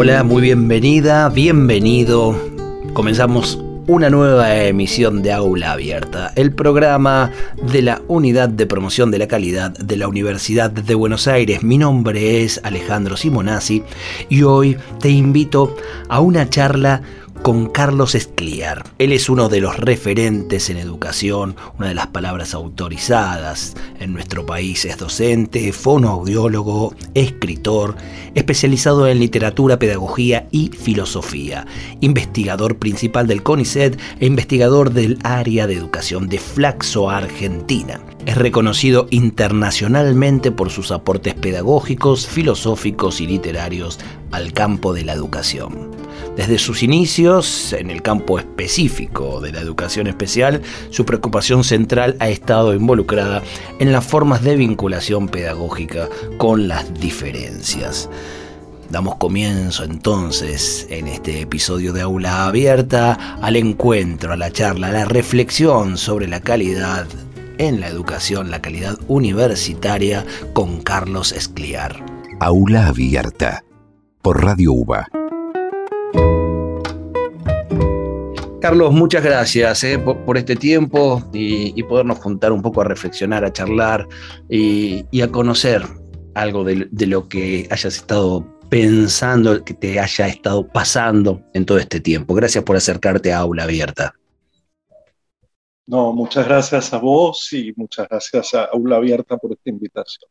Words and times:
Hola, 0.00 0.22
muy 0.22 0.42
bienvenida, 0.42 1.28
bienvenido. 1.28 2.40
Comenzamos 2.92 3.58
una 3.88 4.08
nueva 4.08 4.54
emisión 4.62 5.22
de 5.22 5.32
Aula 5.32 5.72
Abierta, 5.72 6.30
el 6.36 6.52
programa 6.52 7.32
de 7.72 7.82
la 7.82 8.00
Unidad 8.06 8.48
de 8.48 8.66
Promoción 8.66 9.10
de 9.10 9.18
la 9.18 9.26
Calidad 9.26 9.72
de 9.72 9.96
la 9.96 10.06
Universidad 10.06 10.70
de 10.70 10.94
Buenos 10.94 11.26
Aires. 11.26 11.64
Mi 11.64 11.78
nombre 11.78 12.44
es 12.44 12.60
Alejandro 12.62 13.16
Simonazzi 13.16 13.82
y 14.28 14.42
hoy 14.42 14.76
te 15.00 15.10
invito 15.10 15.74
a 16.08 16.20
una 16.20 16.48
charla 16.48 17.02
con 17.48 17.70
Carlos 17.70 18.14
Escliar. 18.14 18.84
Él 18.98 19.10
es 19.10 19.30
uno 19.30 19.48
de 19.48 19.62
los 19.62 19.78
referentes 19.78 20.68
en 20.68 20.76
educación, 20.76 21.56
una 21.78 21.88
de 21.88 21.94
las 21.94 22.08
palabras 22.08 22.52
autorizadas 22.52 23.74
en 23.98 24.12
nuestro 24.12 24.44
país. 24.44 24.84
Es 24.84 24.98
docente, 24.98 25.72
fonoaudiólogo, 25.72 26.94
escritor, 27.14 27.96
especializado 28.34 29.08
en 29.08 29.18
literatura, 29.18 29.78
pedagogía 29.78 30.46
y 30.50 30.68
filosofía, 30.72 31.66
investigador 32.02 32.76
principal 32.76 33.26
del 33.26 33.42
CONICET 33.42 33.98
e 34.20 34.26
investigador 34.26 34.92
del 34.92 35.18
área 35.22 35.66
de 35.66 35.72
educación 35.72 36.28
de 36.28 36.40
Flaxo, 36.40 37.08
Argentina. 37.08 37.98
Es 38.28 38.36
reconocido 38.36 39.06
internacionalmente 39.08 40.52
por 40.52 40.68
sus 40.68 40.90
aportes 40.90 41.32
pedagógicos, 41.32 42.26
filosóficos 42.26 43.22
y 43.22 43.26
literarios 43.26 43.98
al 44.32 44.52
campo 44.52 44.92
de 44.92 45.02
la 45.02 45.14
educación. 45.14 45.92
Desde 46.36 46.58
sus 46.58 46.82
inicios, 46.82 47.72
en 47.72 47.90
el 47.90 48.02
campo 48.02 48.38
específico 48.38 49.40
de 49.40 49.52
la 49.52 49.60
educación 49.60 50.08
especial, 50.08 50.60
su 50.90 51.06
preocupación 51.06 51.64
central 51.64 52.18
ha 52.20 52.28
estado 52.28 52.74
involucrada 52.74 53.42
en 53.78 53.92
las 53.92 54.06
formas 54.06 54.42
de 54.44 54.56
vinculación 54.56 55.28
pedagógica 55.28 56.10
con 56.36 56.68
las 56.68 56.92
diferencias. 57.00 58.10
Damos 58.90 59.16
comienzo 59.16 59.84
entonces 59.84 60.86
en 60.90 61.08
este 61.08 61.40
episodio 61.40 61.94
de 61.94 62.02
Aula 62.02 62.44
Abierta 62.44 63.38
al 63.40 63.56
encuentro, 63.56 64.34
a 64.34 64.36
la 64.36 64.50
charla, 64.50 64.88
a 64.88 64.92
la 64.92 65.04
reflexión 65.06 65.96
sobre 65.96 66.28
la 66.28 66.40
calidad 66.40 67.06
en 67.58 67.80
la 67.80 67.88
educación, 67.88 68.50
la 68.50 68.62
calidad 68.62 68.98
universitaria 69.08 70.24
con 70.52 70.80
Carlos 70.80 71.32
Escliar. 71.32 72.04
Aula 72.40 72.86
Abierta 72.86 73.64
por 74.22 74.44
Radio 74.44 74.72
UBA 74.72 75.08
Carlos, 78.60 78.92
muchas 78.92 79.22
gracias 79.22 79.84
eh, 79.84 79.98
por, 79.98 80.36
este 80.36 80.56
tiempo 80.56 81.22
y, 81.32 81.80
podernos 81.84 82.18
juntar 82.18 82.52
un 82.52 82.60
poco 82.60 82.80
a 82.80 82.84
reflexionar, 82.84 83.44
a 83.44 83.52
charlar 83.52 84.06
y, 84.48 85.04
a 85.20 85.28
conocer 85.28 85.82
algo 86.34 86.64
de, 86.64 87.06
lo 87.06 87.28
que 87.28 87.68
hayas 87.70 87.96
estado 87.96 88.44
pensando, 88.68 89.64
que 89.64 89.74
te 89.74 90.00
haya 90.00 90.26
estado 90.26 90.66
pasando 90.66 91.40
en 91.54 91.64
todo 91.64 91.78
este 91.78 92.00
tiempo. 92.00 92.34
Gracias 92.34 92.64
por 92.64 92.76
acercarte 92.76 93.32
a 93.32 93.38
Aula 93.38 93.62
Abierta. 93.62 94.14
No, 95.88 96.12
muchas 96.12 96.46
gracias 96.46 96.92
a 96.92 96.98
vos 96.98 97.50
y 97.54 97.72
muchas 97.74 98.06
gracias 98.10 98.52
a 98.52 98.64
Aula 98.64 98.96
Abierta 98.96 99.38
por 99.38 99.52
esta 99.52 99.70
invitación. 99.70 100.30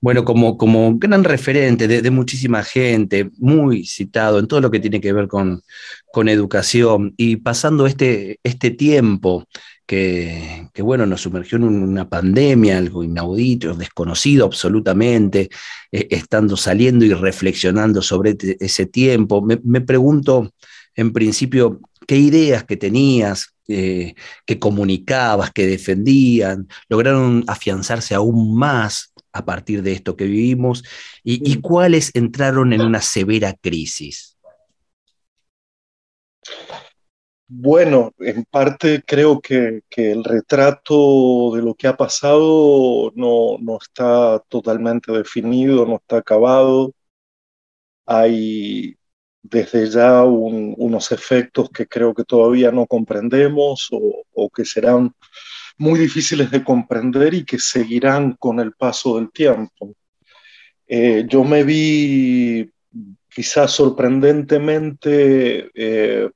Bueno, 0.00 0.24
como, 0.24 0.56
como 0.56 0.98
gran 0.98 1.22
referente 1.22 1.86
de, 1.86 2.10
muchísima 2.10 2.64
gente, 2.64 3.30
muy 3.38 3.86
citado 3.86 4.40
en 4.40 4.48
todo 4.48 4.60
lo 4.60 4.70
que 4.72 4.80
tiene 4.80 5.00
que 5.00 5.12
ver 5.12 5.28
con, 5.28 5.62
con 6.10 6.28
educación 6.28 7.14
y 7.16 7.36
pasando 7.36 7.86
este, 7.86 8.40
este 8.42 8.72
tiempo 8.72 9.46
que, 9.86 10.68
que, 10.72 10.82
bueno, 10.82 11.06
nos 11.06 11.20
sumergió 11.20 11.58
en 11.58 11.64
una 11.64 12.08
pandemia, 12.08 12.78
algo 12.78 13.04
inaudito, 13.04 13.74
desconocido 13.74 14.46
absolutamente, 14.46 15.48
eh, 15.92 16.08
estando 16.10 16.56
saliendo 16.56 17.04
y 17.04 17.12
reflexionando 17.12 18.02
sobre 18.02 18.36
ese 18.58 18.86
tiempo, 18.86 19.42
me, 19.42 19.80
pregunto, 19.80 20.50
en 21.00 21.12
principio, 21.12 21.80
qué 22.06 22.16
ideas 22.16 22.64
que 22.64 22.76
tenías, 22.76 23.54
eh, 23.68 24.14
que 24.44 24.58
comunicabas, 24.58 25.50
que 25.50 25.66
defendían, 25.66 26.68
lograron 26.88 27.44
afianzarse 27.46 28.14
aún 28.14 28.54
más 28.54 29.12
a 29.32 29.44
partir 29.44 29.82
de 29.82 29.92
esto 29.92 30.16
que 30.16 30.24
vivimos 30.24 30.84
y, 31.22 31.60
cuáles 31.60 32.10
entraron 32.14 32.72
en 32.72 32.82
una 32.82 33.00
severa 33.00 33.54
crisis? 33.54 34.36
Bueno, 37.46 38.12
en 38.18 38.44
parte 38.44 39.02
creo 39.06 39.40
que, 39.40 39.82
el 39.96 40.24
retrato 40.24 41.52
de 41.54 41.62
lo 41.62 41.74
que 41.74 41.88
ha 41.88 41.96
pasado 41.96 43.10
no, 43.14 43.58
está 43.80 44.38
totalmente 44.48 45.12
definido, 45.12 45.86
no 45.86 45.96
está 45.96 46.18
acabado. 46.18 46.92
Hay 48.06 48.99
desde 49.42 49.88
ya 49.88 50.22
unos 50.22 51.12
efectos 51.12 51.70
que 51.70 51.86
creo 51.86 52.14
que 52.14 52.24
todavía 52.24 52.70
no 52.70 52.86
comprendemos 52.86 53.88
o, 53.90 54.50
que 54.50 54.64
serán 54.64 55.14
muy 55.78 55.98
difíciles 55.98 56.50
de 56.50 56.62
comprender 56.62 57.34
y 57.34 57.44
que 57.44 57.58
seguirán 57.58 58.34
con 58.34 58.60
el 58.60 58.72
paso 58.72 59.16
del 59.16 59.30
tiempo. 59.30 59.94
Eh, 60.86 61.24
yo 61.28 61.44
me 61.44 61.62
vi 61.62 62.70
quizás 63.28 63.70
sorprendentemente 63.70 65.70
eh, 65.74 66.28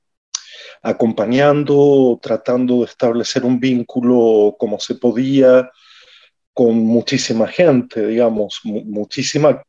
acompañando, 0.81 2.17
tratando 2.21 2.79
de 2.79 2.85
establecer 2.85 3.43
un 3.43 3.59
vínculo 3.59 4.55
como 4.57 4.79
se 4.79 4.95
podía 4.95 5.69
con 6.53 6.77
muchísima 6.77 7.47
gente, 7.47 8.07
digamos, 8.07 8.61
muchísima, 8.63 9.61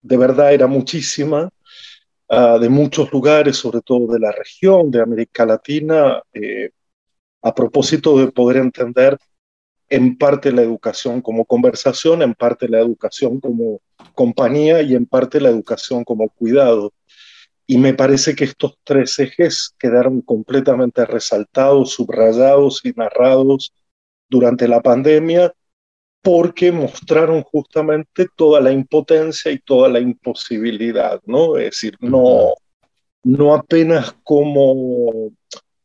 de 0.00 0.16
verdad 0.16 0.52
era 0.52 0.66
muchísima, 0.66 1.48
ah, 2.32 2.58
de 2.58 2.68
muchos 2.68 3.12
lugares, 3.12 3.56
sobre 3.56 3.80
todo 3.82 4.12
de 4.12 4.18
la 4.18 4.32
región, 4.32 4.90
de 4.90 5.00
América 5.02 5.46
Latina, 5.46 6.22
eh, 6.32 6.70
a 7.42 7.54
propósito 7.54 8.18
de 8.18 8.32
poder 8.32 8.56
entender 8.56 9.18
en 9.88 10.16
parte 10.16 10.52
la 10.52 10.62
educación 10.62 11.20
como 11.20 11.44
conversación, 11.44 12.22
en 12.22 12.34
parte 12.34 12.68
la 12.68 12.80
educación 12.80 13.40
como 13.40 13.82
compañía 14.14 14.80
y 14.80 14.94
en 14.94 15.04
parte 15.06 15.40
la 15.40 15.50
educación 15.50 16.04
como 16.04 16.30
cuidado. 16.30 16.94
Y 17.66 17.76
me 17.76 17.94
parece 17.94 18.34
que 18.34 18.44
estos 18.44 18.78
tres 18.84 19.18
ejes 19.18 19.74
quedaron 19.78 20.22
completamente 20.22 21.04
resaltados, 21.04 21.92
subrayados 21.92 22.80
y 22.84 22.92
narrados 22.96 23.74
durante 24.30 24.66
la 24.66 24.80
pandemia 24.80 25.52
porque 26.22 26.70
mostraron 26.70 27.42
justamente 27.42 28.26
toda 28.36 28.60
la 28.60 28.72
impotencia 28.72 29.50
y 29.50 29.58
toda 29.58 29.88
la 29.88 30.00
imposibilidad, 30.00 31.20
¿no? 31.26 31.58
Es 31.58 31.72
decir, 31.72 31.96
no, 32.00 32.54
no 33.24 33.54
apenas 33.54 34.14
como 34.22 35.32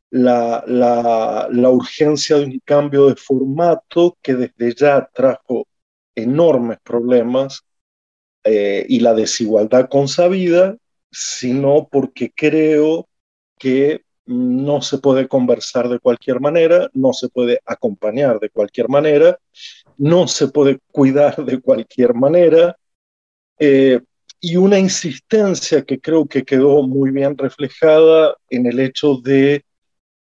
la, 0.10 0.64
la, 0.68 1.70
urgencia 1.70 2.38
de 2.38 2.46
un 2.46 2.62
cambio 2.64 3.08
de 3.08 3.16
formato 3.16 4.18
que 4.22 4.36
desde 4.36 4.76
ya 4.76 5.10
trajo 5.14 5.68
enormes 6.16 6.78
problemas 6.84 7.64
eh, 8.44 8.86
y 8.88 9.00
la 9.00 9.14
desigualdad 9.14 9.90
consabida, 9.90 10.78
sino 11.12 11.88
porque 11.92 12.32
creo 12.34 13.08
que 13.58 14.02
no 14.28 14.82
se 14.82 14.98
puede 14.98 15.28
conversar 15.28 15.90
de 15.90 16.00
cualquier 16.00 16.40
manera, 16.40 16.90
no 16.94 17.14
se 17.14 17.30
puede 17.30 17.62
acompañar 17.66 18.40
de 18.40 18.50
cualquier 18.50 18.90
manera, 18.90 19.40
no 19.98 20.28
se 20.28 20.50
puede 20.50 20.80
cuidar 20.92 21.44
de 21.46 21.60
cualquier 21.60 22.14
manera, 22.14 22.78
eh, 23.58 24.02
y 24.40 24.56
una 24.58 24.78
insistencia 24.78 25.84
que 25.84 26.00
creo 26.00 26.28
que 26.28 26.44
quedó 26.44 26.84
muy 26.84 27.12
bien 27.12 27.38
reflejada 27.38 28.36
en 28.50 28.68
el 28.68 28.80
hecho 28.80 29.16
de 29.16 29.66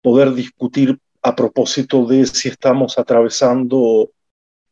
poder 0.02 0.34
discutir 0.34 0.98
a 1.22 1.36
propósito 1.36 2.06
de 2.06 2.26
si 2.26 2.48
estamos 2.50 2.98
atravesando 2.98 4.12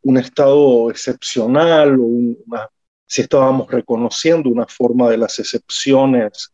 un 0.04 0.18
estado 0.18 0.90
excepcional 0.90 1.98
o 2.00 2.70
si 3.06 3.22
estábamos 3.22 3.70
reconociendo 3.70 4.50
una 4.50 4.68
forma 4.68 5.10
de 5.10 5.18
las 5.18 5.40
excepciones 5.40 6.52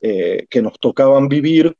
eh, 0.00 0.46
que 0.50 0.62
nos 0.62 0.78
tocaban 0.80 1.28
vivir 1.28 1.76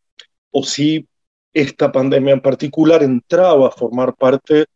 o 0.57 0.63
si 0.63 1.07
esta 1.53 1.91
pandemia 1.91 2.35
en 2.35 2.41
particular 2.41 3.03
entraba 3.03 3.69
a 3.69 3.73
formar 3.73 4.15
parte 4.15 4.67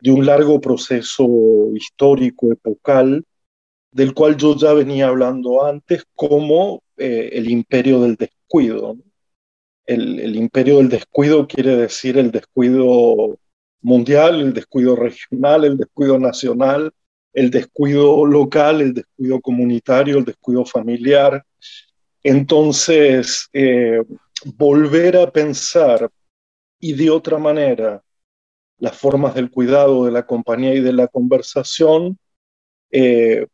de 0.00 0.10
un 0.10 0.26
largo 0.26 0.60
proceso 0.60 1.26
histórico, 1.74 2.52
epocal, 2.52 3.24
del 3.90 4.12
cual 4.12 4.36
yo 4.36 4.54
ya 4.54 4.74
venía 4.74 5.08
hablando 5.08 5.64
antes 5.64 6.04
como 6.14 6.82
eh, 6.98 7.30
el 7.32 7.48
imperio 7.50 8.02
del 8.02 8.16
descuido. 8.16 8.96
El, 9.86 10.36
imperio 10.36 10.78
del 10.78 10.90
descuido 10.90 11.46
quiere 11.46 11.76
decir 11.76 12.18
el 12.18 12.30
descuido 12.30 13.38
mundial, 13.80 14.40
el 14.40 14.52
descuido 14.52 14.96
regional, 14.96 15.64
el 15.64 15.78
descuido 15.78 16.18
nacional, 16.18 16.92
el 17.32 17.50
descuido 17.50 18.26
local, 18.26 18.82
el 18.82 18.94
descuido 18.94 19.40
comunitario, 19.40 20.18
el 20.18 20.24
descuido 20.24 20.66
familiar. 20.66 21.44
Entonces, 22.22 23.48
eh, 23.52 24.02
volver 24.56 25.16
a 25.16 25.30
pensar 25.30 26.10
y 26.78 26.92
de 26.94 27.10
otra 27.10 27.38
manera 27.38 28.02
las 28.78 28.96
formas 28.96 29.34
del 29.34 29.50
cuidado, 29.50 30.04
de 30.04 30.12
la 30.12 30.26
compañía 30.26 30.74
y 30.74 30.80
de 30.80 30.92
la 30.92 31.08
conversación, 31.08 32.18
eh, 32.90 33.46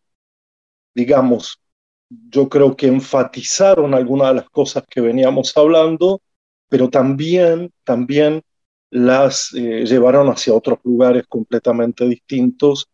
digamos, 0.95 1.61
yo 2.09 2.49
creo 2.49 2.77
que 2.77 2.89
enfatizaron 2.89 3.95
algunas 3.95 4.29
de 4.29 4.35
las 4.35 4.51
cosas 4.51 4.85
que 4.89 5.01
veníamos 5.01 5.57
hablando, 5.57 6.21
pero 6.69 6.91
también, 6.91 7.73
también 7.85 8.43
las 8.91 9.55
eh, 9.55 9.85
llevaron 9.87 10.29
hacia 10.29 10.55
otros 10.55 10.79
lugares 10.83 11.25
completamente 11.29 12.07
distintos, 12.07 12.89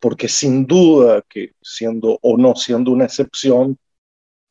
porque 0.00 0.28
sin 0.28 0.66
duda 0.66 1.22
que 1.28 1.52
siendo 1.60 2.18
o 2.22 2.36
no 2.38 2.56
siendo 2.56 2.90
una 2.90 3.04
excepción, 3.04 3.78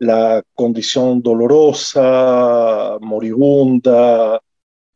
la 0.02 0.44
condición 0.56 1.22
dolorosa, 1.22 2.98
moribunda, 3.02 4.42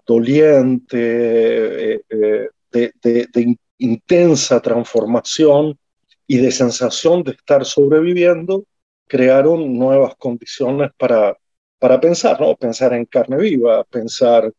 doliente, 0.03 1.93
eh, 1.93 2.01
eh, 2.09 2.49
de, 2.71 3.57
intensa 3.77 4.59
transformación 4.61 5.77
y 6.25 6.37
de 6.37 6.51
sensación 6.51 7.21
de 7.21 7.33
estar 7.33 7.65
sobreviviendo, 7.65 8.65
crearon 9.05 9.77
nuevas 9.77 10.15
condiciones 10.15 10.89
para, 10.97 11.37
para 11.77 12.01
pensar, 12.01 12.41
¿no? 12.41 12.55
Pensar 12.55 12.93
en 12.93 13.05
carne 13.05 13.37
viva, 13.37 13.83
pensar, 13.83 14.51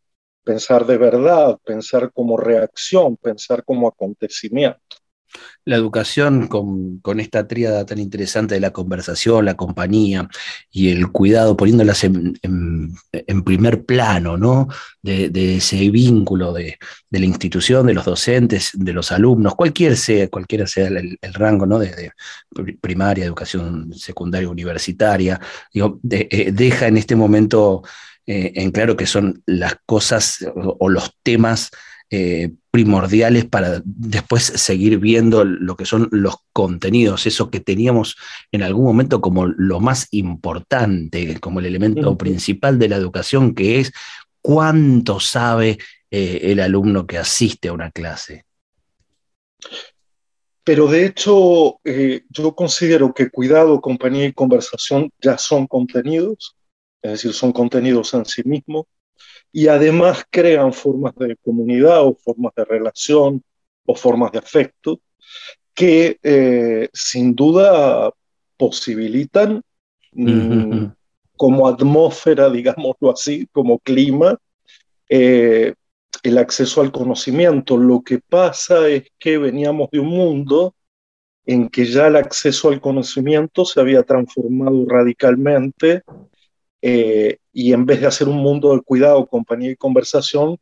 pensar 0.44 0.86
de 0.86 0.96
verdad, 0.96 1.58
pensar 1.64 2.12
como 2.12 2.36
reacción, 2.36 3.16
pensar 3.16 3.64
como 3.64 3.88
acontecimiento 3.88 4.96
la 5.66 5.76
educación 5.76 6.46
con, 6.46 7.20
esta 7.20 7.46
tríada 7.48 7.84
tan 7.84 7.98
interesante 7.98 8.54
de 8.54 8.60
la 8.60 8.72
conversación, 8.72 9.44
la 9.44 9.54
compañía 9.54 10.28
y 10.70 10.90
el 10.90 11.10
cuidado, 11.10 11.56
poniéndolas 11.56 12.04
en, 12.04 12.94
primer 13.44 13.84
plano, 13.84 14.36
¿no? 14.36 14.68
De, 15.02 15.56
ese 15.56 15.90
vínculo 15.90 16.52
de, 16.52 16.78
la 17.10 17.24
institución, 17.24 17.86
de 17.86 17.94
los 17.94 18.04
docentes, 18.04 18.70
de 18.74 18.92
los 18.92 19.10
alumnos, 19.10 19.54
cualquiera 19.56 19.96
sea 19.96 20.28
el, 20.88 21.18
rango, 21.32 21.66
¿no? 21.66 21.80
De, 21.80 22.12
primaria, 22.80 23.24
educación 23.24 23.92
secundaria, 23.92 24.48
universitaria, 24.48 25.40
eh, 25.74 26.52
deja 26.52 26.86
en 26.86 26.96
este 26.96 27.16
momento 27.16 27.82
eh, 28.24 28.52
en 28.54 28.70
claro 28.70 28.96
que 28.96 29.06
son 29.06 29.42
las 29.46 29.76
cosas 29.84 30.44
o 30.54 30.88
los 30.88 31.16
temas 31.22 31.70
eh, 32.10 32.52
primordiales 32.70 33.46
para 33.46 33.82
después 33.84 34.44
seguir 34.44 34.98
viendo 34.98 35.44
lo 35.44 35.76
que 35.76 35.86
son 35.86 36.08
los 36.12 36.36
contenidos, 36.52 37.26
eso 37.26 37.50
que 37.50 37.58
teníamos 37.58 38.16
en 38.52 38.62
algún 38.62 38.84
momento 38.84 39.20
como 39.20 39.46
lo 39.46 39.80
más 39.80 40.06
importante, 40.12 41.40
como 41.40 41.58
el 41.58 41.66
elemento 41.66 42.16
principal 42.16 42.78
de 42.78 42.90
la 42.90 42.96
educación, 42.96 43.54
que 43.54 43.80
es 43.80 43.92
cuánto 44.40 45.18
sabe 45.18 45.78
eh, 46.10 46.40
el 46.42 46.60
alumno 46.60 47.06
que 47.06 47.18
asiste 47.18 47.68
a 47.68 47.72
una 47.72 47.90
clase. 47.90 48.44
Pero 50.62 50.86
de 50.86 51.06
hecho, 51.06 51.80
eh, 51.82 52.22
yo 52.28 52.54
considero 52.54 53.14
que 53.14 53.30
cuidado, 53.30 53.80
compañía 53.80 54.26
y 54.26 54.32
conversación 54.32 55.10
ya 55.20 55.38
son 55.38 55.66
contenidos, 55.66 56.56
es 57.02 57.12
decir, 57.12 57.32
son 57.32 57.52
contenidos 57.52 58.14
en 58.14 58.24
sí 58.24 58.42
mismos 58.44 58.86
y 59.56 59.68
además 59.68 60.22
crean 60.28 60.70
formas 60.70 61.14
de 61.14 61.34
comunidad 61.36 62.04
o 62.04 62.14
formas 62.14 62.52
de 62.54 62.66
relación 62.66 63.42
o 63.86 63.94
formas 63.94 64.30
de 64.32 64.38
afecto 64.38 65.00
que 65.72 66.18
eh, 66.22 66.90
sin 66.92 67.34
duda 67.34 68.12
posibilitan 68.58 69.62
mm, 70.12 70.88
como 71.38 71.66
atmósfera, 71.66 72.50
digámoslo 72.58 73.10
así, 73.10 73.48
como 73.50 73.78
clima, 73.78 74.38
eh, 75.08 75.72
el 76.22 76.36
acceso 76.36 76.82
al 76.82 76.92
conocimiento. 76.92 77.78
Lo 77.78 78.02
que 78.02 78.18
pasa 78.18 78.86
es 78.90 79.04
que 79.18 79.38
veníamos 79.38 79.88
de 79.90 80.00
un 80.00 80.08
mundo 80.08 80.74
en 81.46 81.70
que 81.70 81.86
ya 81.86 82.08
el 82.08 82.16
acceso 82.16 82.68
al 82.68 82.82
conocimiento 82.82 83.64
se 83.64 83.80
había 83.80 84.02
transformado 84.02 84.84
radicalmente 84.86 86.02
eh, 86.88 87.38
y 87.52 87.72
en 87.72 87.84
vez 87.84 88.00
de 88.00 88.06
hacer 88.06 88.28
un 88.28 88.36
mundo 88.36 88.72
de 88.72 88.80
cuidado, 88.80 89.26
compañía 89.26 89.72
y 89.72 89.76
conversación, 89.76 90.56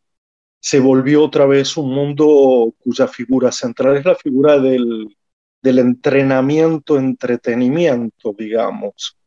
se 0.59 0.81
volvió 0.81 1.23
otra 1.23 1.45
vez 1.45 1.77
un 1.77 1.91
mundo 1.95 2.75
cuya 2.79 3.07
figura 3.09 3.53
central 3.53 3.99
es 3.99 4.07
la 4.07 4.15
figura 4.15 4.59
del, 4.59 5.15
del 5.61 5.79
entrenamiento, 5.81 6.97
entretenimiento, 6.97 8.35
digamos. 8.39 9.19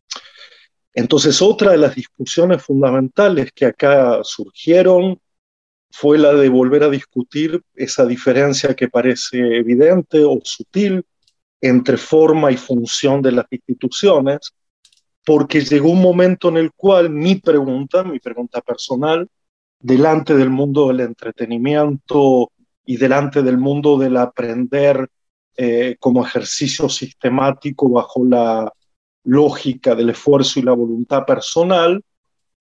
Entonces, 0.91 1.39
otra 1.39 1.73
de 1.73 1.77
las 1.77 1.93
discusiones 1.93 2.63
fundamentales 2.63 3.51
que 3.51 3.65
acá 3.65 4.21
surgieron 4.23 5.21
fue 5.91 6.17
la 6.17 6.33
de 6.33 6.49
volver 6.49 6.81
a 6.81 6.89
discutir 6.89 7.61
esa 7.75 8.07
diferencia 8.07 8.75
que 8.75 8.87
parece 8.87 9.37
evidente 9.37 10.23
o 10.23 10.39
sutil 10.43 11.05
entre 11.61 11.97
forma 11.97 12.51
y 12.51 12.57
función 12.57 13.21
de 13.21 13.33
las 13.33 13.45
instituciones, 13.51 14.51
porque 15.27 15.59
llegó 15.59 15.89
un 15.89 16.01
momento 16.01 16.47
en 16.47 16.55
el 16.55 16.71
cual 16.71 17.09
mi 17.09 17.35
pregunta, 17.35 18.01
mi 18.01 18.17
pregunta 18.17 18.61
personal, 18.61 19.27
delante 19.77 20.33
del 20.33 20.49
mundo 20.49 20.87
del 20.87 21.01
entretenimiento 21.01 22.53
y 22.85 22.95
delante 22.95 23.43
del 23.43 23.57
mundo 23.57 23.97
del 23.97 24.15
aprender 24.15 25.09
eh, 25.57 25.97
como 25.99 26.25
ejercicio 26.25 26.87
sistemático 26.87 27.89
bajo 27.89 28.23
la 28.23 28.71
lógica 29.25 29.95
del 29.95 30.11
esfuerzo 30.11 30.61
y 30.61 30.63
la 30.63 30.71
voluntad 30.71 31.25
personal, 31.25 32.01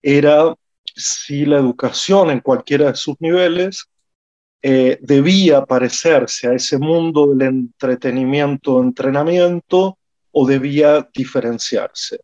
era 0.01 0.53
si 0.93 1.45
la 1.45 1.59
educación 1.59 2.31
en 2.31 2.41
cualquiera 2.41 2.91
de 2.91 2.97
sus 2.97 3.15
niveles 3.21 3.85
eh, 4.61 4.99
debía 5.01 5.65
parecerse 5.65 6.49
a 6.49 6.53
ese 6.55 6.77
mundo 6.77 7.27
del 7.27 7.47
entretenimiento, 7.47 8.81
entrenamiento, 8.81 9.97
o 10.33 10.45
debía 10.45 11.07
diferenciarse. 11.13 12.19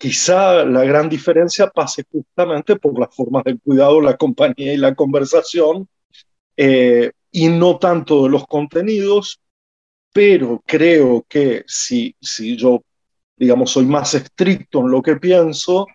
Quizá 0.00 0.64
la 0.64 0.82
gran 0.84 1.10
diferencia 1.10 1.68
pase 1.68 2.04
justamente 2.10 2.76
por 2.76 2.98
las 2.98 3.14
formas 3.14 3.44
del 3.44 3.60
cuidado, 3.60 4.00
la 4.00 4.16
compañía 4.16 4.72
y 4.72 4.78
la 4.78 4.94
conversación, 4.94 5.86
eh, 6.56 7.12
y 7.30 7.48
no 7.48 7.78
tanto 7.78 8.22
de 8.22 8.30
los 8.30 8.46
contenidos, 8.46 9.38
pero 10.10 10.62
creo 10.64 11.26
que 11.28 11.64
si, 11.66 12.16
si 12.18 12.56
yo, 12.56 12.82
digamos, 13.36 13.72
soy 13.72 13.84
más 13.84 14.14
estricto 14.14 14.80
en 14.80 14.90
lo 14.90 15.02
que 15.02 15.16
pienso, 15.16 15.86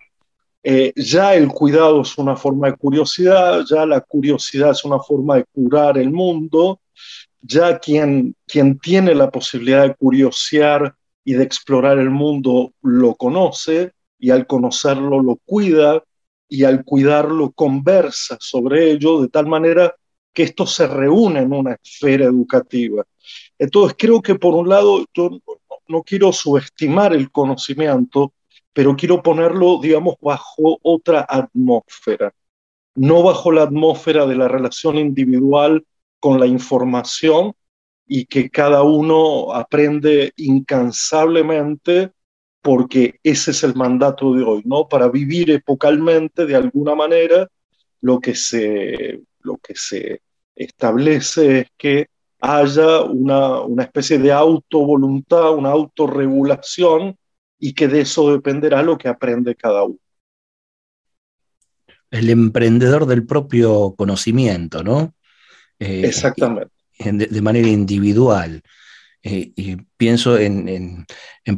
eh, 0.62 0.92
ya 0.94 1.34
el 1.34 1.48
cuidado 1.48 2.02
es 2.02 2.16
una 2.16 2.36
forma 2.36 2.70
de 2.70 2.76
curiosidad, 2.76 3.64
ya 3.68 3.84
la 3.86 4.00
curiosidad 4.02 4.70
es 4.70 4.84
una 4.84 5.00
forma 5.00 5.34
de 5.34 5.46
curar 5.52 5.98
el 5.98 6.12
mundo, 6.12 6.78
ya 7.40 7.76
quien, 7.80 8.36
quien 8.46 8.78
tiene 8.78 9.16
la 9.16 9.32
posibilidad 9.32 9.82
de 9.82 9.96
curiosear 9.96 10.94
y 11.24 11.32
de 11.34 11.42
explorar 11.42 11.98
el 11.98 12.10
mundo 12.10 12.72
lo 12.82 13.16
conoce, 13.16 13.95
y 14.18 14.30
al 14.30 14.46
conocerlo 14.46 15.22
lo 15.22 15.36
cuida 15.44 16.02
y 16.48 16.64
al 16.64 16.84
cuidarlo 16.84 17.50
conversa 17.52 18.36
sobre 18.40 18.90
ello 18.92 19.20
de 19.20 19.28
tal 19.28 19.46
manera 19.46 19.94
que 20.32 20.44
esto 20.44 20.66
se 20.66 20.86
reúne 20.86 21.40
en 21.40 21.52
una 21.52 21.78
esfera 21.82 22.26
educativa. 22.26 23.04
Entonces 23.58 23.96
creo 23.98 24.20
que 24.20 24.34
por 24.34 24.54
un 24.54 24.68
lado 24.68 25.04
yo 25.14 25.30
no 25.88 26.02
quiero 26.02 26.32
subestimar 26.32 27.14
el 27.14 27.30
conocimiento, 27.30 28.32
pero 28.72 28.94
quiero 28.96 29.22
ponerlo, 29.22 29.80
digamos, 29.80 30.16
bajo 30.20 30.78
otra 30.82 31.24
atmósfera, 31.28 32.32
no 32.94 33.22
bajo 33.22 33.50
la 33.50 33.62
atmósfera 33.62 34.26
de 34.26 34.36
la 34.36 34.48
relación 34.48 34.98
individual 34.98 35.84
con 36.20 36.38
la 36.38 36.46
información 36.46 37.54
y 38.06 38.26
que 38.26 38.50
cada 38.50 38.82
uno 38.82 39.52
aprende 39.52 40.32
incansablemente 40.36 42.12
porque 42.66 43.20
ese 43.22 43.52
es 43.52 43.62
el 43.62 43.76
mandato 43.76 44.34
de 44.34 44.42
hoy, 44.42 44.60
¿no? 44.64 44.88
Para 44.88 45.08
vivir 45.08 45.52
epocalmente 45.52 46.46
de 46.46 46.56
alguna 46.56 46.96
manera, 46.96 47.46
lo 48.00 48.18
que 48.18 48.34
se, 48.34 49.20
lo 49.42 49.56
que 49.58 49.76
se 49.76 50.22
establece 50.56 51.60
es 51.60 51.66
que 51.78 52.08
haya 52.40 53.02
una, 53.02 53.60
una 53.60 53.84
especie 53.84 54.18
de 54.18 54.32
autovoluntad, 54.32 55.54
una 55.54 55.70
autorregulación 55.70 57.16
y 57.56 57.72
que 57.72 57.86
de 57.86 58.00
eso 58.00 58.32
dependerá 58.32 58.82
lo 58.82 58.98
que 58.98 59.06
aprende 59.06 59.54
cada 59.54 59.84
uno. 59.84 60.00
El 62.10 62.30
emprendedor 62.30 63.06
del 63.06 63.24
propio 63.24 63.94
conocimiento, 63.96 64.82
¿no? 64.82 65.14
Eh, 65.78 66.02
Exactamente. 66.04 66.72
De, 66.98 67.26
de, 67.26 67.42
manera 67.42 67.68
individual. 67.68 68.60
Eh, 69.28 69.52
y 69.56 69.74
pienso 69.96 70.38
en, 70.38 71.04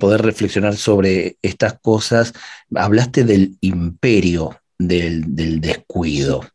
poder 0.01 0.23
reflexionar 0.23 0.75
sobre 0.75 1.37
estas 1.43 1.79
cosas. 1.81 2.33
Hablaste 2.75 3.25
del 3.25 3.59
imperio 3.61 4.59
del, 4.79 5.61
descuido. 5.61 6.47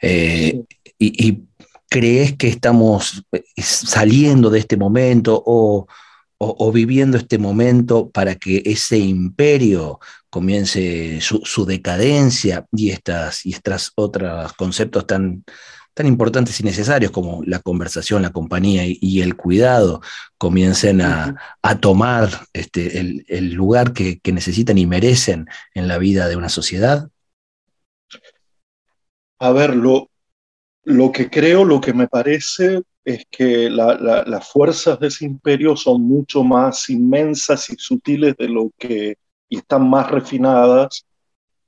Eh, 0.00 0.62
y, 0.98 1.42
crees 1.90 2.38
que 2.38 2.48
estamos 2.48 3.22
saliendo 3.58 4.48
de 4.48 4.60
este 4.60 4.78
momento 4.78 5.42
o, 5.44 5.86
viviendo 6.72 7.18
este 7.18 7.36
momento 7.36 8.08
para 8.08 8.36
que 8.36 8.62
ese 8.64 8.96
imperio 8.96 10.00
comience 10.30 11.20
su, 11.20 11.66
decadencia 11.66 12.64
y 12.72 12.92
estas, 12.92 13.44
y 13.44 13.52
estas 13.52 13.92
otros 13.94 14.54
conceptos 14.54 15.06
tan, 15.06 15.44
tan 15.94 16.06
importantes 16.06 16.58
y 16.60 16.64
necesarios 16.64 17.12
como 17.12 17.42
la 17.44 17.60
conversación, 17.60 18.22
la 18.22 18.32
compañía 18.32 18.84
y, 18.86 19.20
el 19.20 19.36
cuidado 19.36 20.00
comiencen 20.38 21.02
a, 21.02 21.36
tomar 21.80 22.28
este, 22.52 22.98
el, 22.98 23.52
lugar 23.52 23.92
que, 23.92 24.20
necesitan 24.32 24.78
y 24.78 24.86
merecen 24.86 25.46
en 25.74 25.88
la 25.88 25.98
vida 25.98 26.28
de 26.28 26.36
una 26.36 26.48
sociedad? 26.48 27.08
A 29.38 29.52
ver, 29.52 29.76
lo, 29.76 30.08
lo 30.84 31.12
que 31.12 31.28
creo, 31.28 31.64
lo 31.64 31.80
que 31.80 31.92
me 31.92 32.08
parece 32.08 32.82
es 33.04 33.24
que 33.30 33.68
las 33.68 34.48
fuerzas 34.50 34.98
de 34.98 35.08
ese 35.08 35.24
imperio 35.24 35.76
son 35.76 36.02
mucho 36.02 36.42
más 36.44 36.88
inmensas 36.88 37.68
y 37.70 37.76
sutiles 37.76 38.36
de 38.36 38.48
lo 38.48 38.70
que, 38.78 39.16
y 39.48 39.58
están 39.58 39.88
más 39.90 40.10
refinadas 40.10 41.04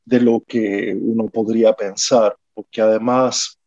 de 0.04 0.20
lo 0.20 0.42
que 0.46 0.96
uno 0.98 1.28
podría 1.28 1.72
pensar, 1.72 2.36
porque 2.54 2.80
además 2.80 3.58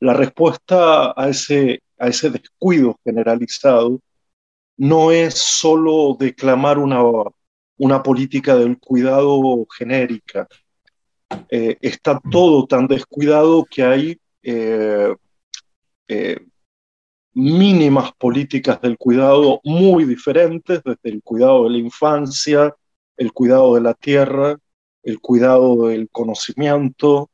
la 0.00 0.14
respuesta 0.14 1.12
a 1.16 1.28
ese, 1.28 1.82
a 1.98 2.08
ese 2.08 2.30
descuido 2.30 2.98
generalizado 3.04 4.00
no 4.78 5.12
es 5.12 5.34
solo 5.34 6.16
declamar 6.18 6.78
una, 6.78 7.02
una 7.76 8.02
política 8.02 8.56
del 8.56 8.78
cuidado 8.78 9.66
genérica. 9.76 10.48
Eh, 11.50 11.76
está 11.80 12.18
todo 12.30 12.66
tan 12.66 12.86
descuidado 12.86 13.64
que 13.64 13.82
hay 13.84 14.20
eh, 14.42 15.14
eh, 16.08 16.40
mínimas 17.34 18.12
políticas 18.12 18.80
del 18.80 18.96
cuidado 18.96 19.60
muy 19.64 20.04
diferentes, 20.04 20.82
desde 20.82 21.10
el 21.10 21.22
cuidado 21.22 21.64
de 21.64 21.70
la 21.70 21.78
infancia, 21.78 22.74
el 23.16 23.32
cuidado 23.32 23.74
de 23.74 23.82
la 23.82 23.94
tierra, 23.94 24.58
el 25.02 25.20
cuidado 25.20 25.88
del 25.88 26.08
conocimiento, 26.10 27.30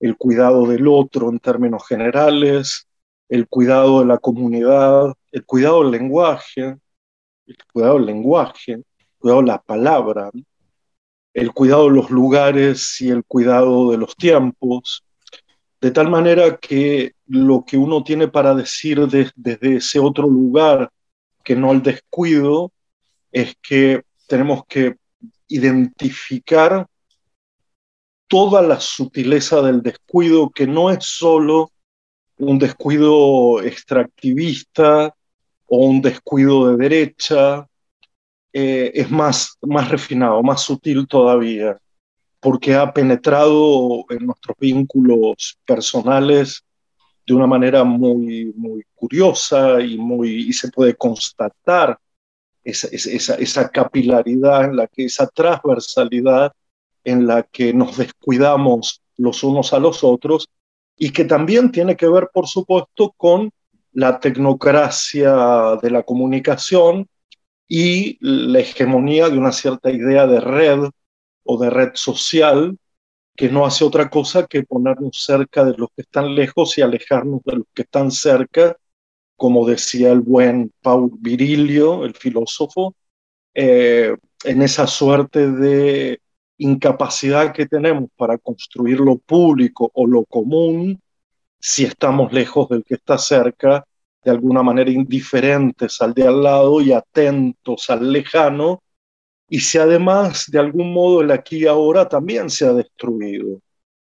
el 0.00 0.16
cuidado 0.16 0.66
del 0.66 0.86
otro 0.88 1.30
en 1.30 1.38
términos 1.38 1.86
generales, 1.86 2.86
el 3.28 3.48
cuidado 3.48 4.00
de 4.00 4.06
la 4.06 4.18
comunidad, 4.18 5.14
el 5.32 5.44
cuidado 5.44 5.82
del 5.82 5.92
lenguaje, 5.92 6.76
el 7.46 7.56
cuidado 7.72 7.94
del 7.94 8.06
lenguaje, 8.06 8.72
el 8.72 8.84
cuidado 9.18 9.40
de 9.40 9.46
la 9.46 9.62
palabra, 9.62 10.30
el 11.32 11.52
cuidado 11.52 11.84
de 11.84 11.96
los 11.96 12.10
lugares 12.10 13.00
y 13.00 13.10
el 13.10 13.24
cuidado 13.24 13.90
de 13.90 13.98
los 13.98 14.14
tiempos, 14.16 15.04
de 15.80 15.90
tal 15.90 16.08
manera 16.08 16.56
que 16.56 17.14
lo 17.26 17.64
que 17.64 17.76
uno 17.76 18.04
tiene 18.04 18.28
para 18.28 18.54
decir 18.54 19.00
desde 19.06 19.76
ese 19.76 19.98
otro 19.98 20.28
lugar, 20.28 20.90
que 21.42 21.56
no 21.56 21.72
el 21.72 21.82
descuido, 21.82 22.72
es 23.30 23.54
que 23.60 24.02
tenemos 24.26 24.64
que 24.66 24.96
identificar 25.48 26.86
toda 28.28 28.62
la 28.62 28.80
sutileza 28.80 29.62
del 29.62 29.82
descuido, 29.82 30.50
que 30.50 30.66
no 30.66 30.90
es 30.90 31.04
solo 31.04 31.70
un 32.38 32.58
descuido 32.58 33.62
extractivista 33.62 35.14
o 35.66 35.78
un 35.86 36.02
descuido 36.02 36.68
de 36.68 36.76
derecha, 36.76 37.66
eh, 38.52 38.92
es 38.94 39.10
más, 39.10 39.56
más 39.62 39.88
refinado, 39.88 40.42
más 40.42 40.62
sutil 40.62 41.06
todavía, 41.06 41.78
porque 42.40 42.74
ha 42.74 42.92
penetrado 42.92 44.04
en 44.10 44.26
nuestros 44.26 44.56
vínculos 44.58 45.58
personales 45.66 46.62
de 47.26 47.34
una 47.34 47.46
manera 47.46 47.84
muy, 47.84 48.52
muy 48.56 48.84
curiosa 48.94 49.80
y, 49.80 49.96
muy, 49.96 50.48
y 50.48 50.52
se 50.52 50.70
puede 50.70 50.94
constatar 50.94 51.98
esa, 52.62 52.88
esa, 52.92 53.34
esa 53.36 53.68
capilaridad 53.70 54.64
en 54.64 54.76
la 54.76 54.86
que 54.86 55.06
esa 55.06 55.26
transversalidad 55.26 56.52
en 57.04 57.26
la 57.26 57.42
que 57.44 57.72
nos 57.72 57.96
descuidamos 57.98 59.02
los 59.16 59.44
unos 59.44 59.72
a 59.72 59.78
los 59.78 60.02
otros 60.02 60.48
y 60.96 61.10
que 61.10 61.24
también 61.24 61.70
tiene 61.70 61.96
que 61.96 62.08
ver, 62.08 62.30
por 62.32 62.48
supuesto, 62.48 63.12
con 63.16 63.50
la 63.92 64.18
tecnocracia 64.20 65.76
de 65.80 65.90
la 65.90 66.02
comunicación 66.02 67.08
y 67.68 68.18
la 68.20 68.60
hegemonía 68.60 69.28
de 69.28 69.38
una 69.38 69.52
cierta 69.52 69.90
idea 69.90 70.26
de 70.26 70.40
red 70.40 70.80
o 71.44 71.58
de 71.58 71.70
red 71.70 71.90
social 71.94 72.76
que 73.36 73.48
no 73.48 73.66
hace 73.66 73.84
otra 73.84 74.10
cosa 74.10 74.46
que 74.46 74.62
ponernos 74.62 75.24
cerca 75.24 75.64
de 75.64 75.74
los 75.76 75.88
que 75.94 76.02
están 76.02 76.34
lejos 76.34 76.78
y 76.78 76.82
alejarnos 76.82 77.42
de 77.44 77.56
los 77.56 77.66
que 77.74 77.82
están 77.82 78.10
cerca, 78.10 78.76
como 79.36 79.66
decía 79.66 80.12
el 80.12 80.20
buen 80.20 80.72
Paul 80.80 81.10
Virilio, 81.18 82.04
el 82.04 82.14
filósofo, 82.14 82.94
eh, 83.54 84.16
en 84.44 84.62
esa 84.62 84.86
suerte 84.86 85.50
de 85.50 86.20
incapacidad 86.58 87.52
que 87.52 87.66
tenemos 87.66 88.10
para 88.16 88.38
construir 88.38 89.00
lo 89.00 89.18
público 89.18 89.90
o 89.94 90.06
lo 90.06 90.24
común, 90.24 91.00
si 91.58 91.84
estamos 91.84 92.32
lejos 92.32 92.68
del 92.68 92.84
que 92.84 92.94
está 92.94 93.18
cerca, 93.18 93.84
de 94.24 94.30
alguna 94.30 94.62
manera 94.62 94.90
indiferentes 94.90 96.00
al 96.00 96.14
de 96.14 96.26
al 96.26 96.42
lado 96.42 96.80
y 96.80 96.92
atentos 96.92 97.90
al 97.90 98.10
lejano, 98.12 98.82
y 99.48 99.60
si 99.60 99.78
además 99.78 100.46
de 100.50 100.58
algún 100.58 100.92
modo 100.92 101.20
el 101.20 101.30
aquí 101.30 101.66
ahora 101.66 102.08
también 102.08 102.48
se 102.48 102.66
ha 102.66 102.72
destruido 102.72 103.60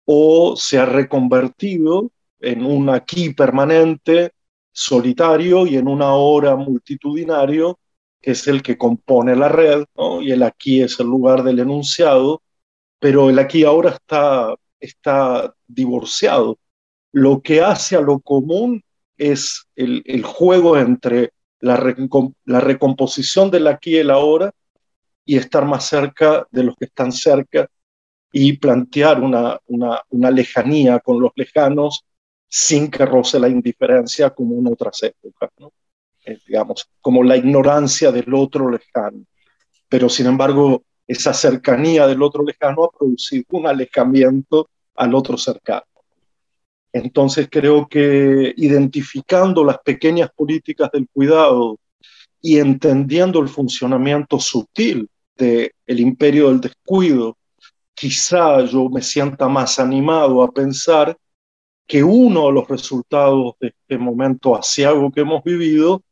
o 0.04 0.54
se 0.56 0.78
ha 0.78 0.84
reconvertido 0.84 2.10
en 2.40 2.64
un 2.64 2.90
aquí 2.90 3.32
permanente, 3.32 4.32
solitario 4.70 5.66
y 5.66 5.76
en 5.76 5.88
una 5.88 6.14
hora 6.14 6.56
multitudinario 6.56 7.78
que 8.24 8.30
es 8.30 8.48
el 8.48 8.62
que 8.62 8.78
compone 8.78 9.36
la 9.36 9.50
red, 9.50 9.84
y 10.22 10.30
el 10.30 10.42
aquí 10.44 10.80
es 10.80 10.98
el 10.98 11.08
lugar 11.08 11.42
del 11.42 11.58
enunciado, 11.58 12.40
pero 12.98 13.28
el 13.28 13.38
aquí 13.38 13.64
ahora 13.64 13.90
está, 13.90 14.54
está 14.80 15.54
divorciado. 15.66 16.58
Lo 17.12 17.42
que 17.42 17.60
hace 17.60 17.96
a 17.96 18.00
lo 18.00 18.20
común 18.20 18.82
es 19.18 19.66
el, 19.76 20.02
el 20.06 20.22
juego 20.22 20.78
entre 20.78 21.34
la, 21.60 21.94
la 22.46 22.60
recomposición 22.60 23.50
del 23.50 23.66
aquí 23.66 23.90
y 23.90 23.98
el 23.98 24.10
ahora 24.10 24.50
y 25.26 25.36
estar 25.36 25.66
más 25.66 25.84
cerca 25.86 26.46
de 26.50 26.64
los 26.64 26.76
que 26.76 26.86
están 26.86 27.12
cerca 27.12 27.68
y 28.32 28.56
plantear 28.56 29.20
una, 29.20 29.58
una, 29.66 30.00
una 30.08 30.30
lejanía 30.30 30.98
con 31.00 31.20
los 31.20 31.32
lejanos 31.36 32.06
sin 32.48 32.90
que 32.90 33.04
roce 33.04 33.38
la 33.38 33.50
indiferencia 33.50 34.30
como 34.30 34.58
en 34.58 34.68
otras 34.68 35.02
épocas. 35.02 35.50
Eh, 36.24 36.38
digamos, 36.46 36.88
como 37.00 37.22
la 37.22 37.36
ignorancia 37.36 38.10
del 38.10 38.32
otro 38.32 38.70
lejano. 38.70 39.24
Pero 39.88 40.08
sin 40.08 40.26
embargo, 40.26 40.82
esa 41.06 41.34
cercanía 41.34 42.06
del 42.06 42.22
otro 42.22 42.42
lejano 42.42 42.84
ha 42.84 42.90
producido 42.90 43.44
un 43.50 43.66
alejamiento 43.66 44.70
al 44.94 45.14
otro 45.14 45.36
cercano. 45.36 45.84
Entonces 46.92 47.48
creo 47.50 47.86
que 47.88 48.54
identificando 48.56 49.64
las 49.64 49.78
pequeñas 49.80 50.30
políticas 50.34 50.90
del 50.92 51.08
cuidado 51.12 51.78
y 52.40 52.58
entendiendo 52.58 53.40
el 53.40 53.48
funcionamiento 53.48 54.38
sutil 54.38 55.08
del 55.36 55.72
el 55.86 56.00
imperio 56.00 56.48
del 56.48 56.60
descuido, 56.60 57.36
quizá 57.92 58.64
yo 58.64 58.88
me 58.88 59.02
sienta 59.02 59.48
más 59.48 59.78
animado 59.78 60.42
a 60.42 60.52
pensar 60.52 61.16
que 61.86 62.02
uno 62.02 62.46
de 62.46 62.52
los 62.52 62.68
resultados 62.68 63.54
de 63.60 63.68
este 63.68 63.98
momento 63.98 64.56
asiago 64.56 65.10
que 65.10 65.20
hemos 65.20 65.42
vivido 65.42 66.02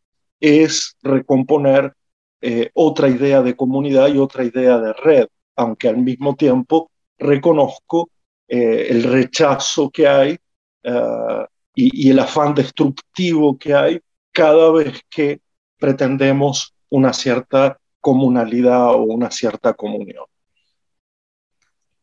es 0.43 0.97
recomponer 1.03 1.95
eh, 2.41 2.71
otra 2.75 3.09
idea 3.09 3.41
de 3.43 3.57
comunidad 3.57 4.09
y 4.09 4.19
otra 4.19 4.45
idea 4.45 4.79
de 4.79 4.93
red, 4.93 5.27
aunque 5.57 5.89
al 5.89 5.99
mismo 5.99 6.35
tiempo 6.35 6.91
reconozco 7.19 8.11
eh, 8.49 8.89
el 8.91 9.05
rechazo 9.05 9.91
que 9.91 10.09
hay 10.09 10.37
y, 11.75 12.07
y 12.07 12.11
el 12.11 12.19
afán 12.19 12.55
destructivo 12.55 13.57
que 13.57 13.73
hay 13.73 14.01
cada 14.33 14.73
vez 14.73 15.01
que 15.09 15.41
pretendemos 15.79 16.75
una 16.89 17.13
cierta 17.13 17.79
comunalidad 18.01 18.95
o 18.95 19.03
una 19.05 19.31
cierta 19.31 19.73
comunión. 19.75 20.25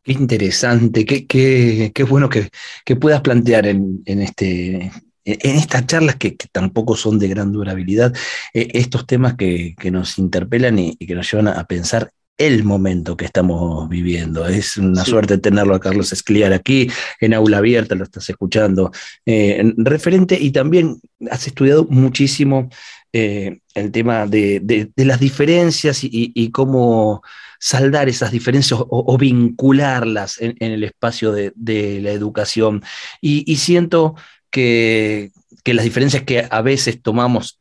Qué 0.02 0.12
interesante, 0.12 1.04
qué, 1.04 1.26
qué, 1.26 1.92
qué 1.94 2.02
bueno 2.04 2.28
que, 2.28 2.48
que, 2.84 2.96
puedas 2.96 3.20
plantear 3.20 3.66
en, 3.66 4.02
en, 4.06 4.22
este, 4.22 4.90
en 5.24 5.56
estas 5.56 5.86
charlas 5.86 6.16
que, 6.16 6.36
tampoco 6.52 6.96
son 6.96 7.18
de 7.18 7.28
gran 7.28 7.52
durabilidad, 7.52 8.14
eh, 8.54 8.68
estos 8.74 9.06
temas 9.06 9.34
que, 9.34 9.74
nos 9.90 10.18
interpelan 10.18 10.78
y, 10.78 10.96
que 10.96 11.14
nos 11.14 11.30
llevan 11.30 11.48
a, 11.48 11.64
pensar 11.64 12.10
el 12.38 12.64
momento 12.64 13.18
que 13.18 13.26
estamos 13.26 13.86
viviendo. 13.88 14.46
Es 14.48 14.78
una 14.78 15.04
suerte 15.04 15.36
tenerlo 15.36 15.74
a 15.74 15.80
Carlos 15.80 16.10
Escliar 16.12 16.54
aquí 16.54 16.90
en 17.20 17.34
aula 17.34 17.58
abierta, 17.58 17.94
lo 17.94 18.04
estás 18.04 18.30
escuchando. 18.30 18.90
Eh, 19.26 19.74
referente 19.76 20.38
y 20.40 20.50
también 20.50 21.00
has 21.30 21.46
estudiado 21.46 21.86
muchísimo 21.90 22.70
eh, 23.12 23.58
el 23.74 23.90
tema 23.90 24.26
de, 24.26 24.90
las 24.96 25.18
diferencias 25.18 26.00
y, 26.02 26.50
cómo 26.50 27.22
saldar 27.58 28.08
esas 28.08 28.30
diferencias 28.30 28.80
o, 28.88 29.18
vincularlas 29.18 30.40
en, 30.40 30.56
el 30.60 30.84
espacio 30.84 31.32
de, 31.32 32.00
la 32.00 32.10
educación. 32.10 32.82
Y, 33.20 33.56
siento 33.56 34.14
que, 34.50 35.30
las 35.64 35.84
diferencias 35.84 36.24
que 36.24 36.46
a 36.50 36.62
veces 36.62 37.00
tomamos 37.00 37.60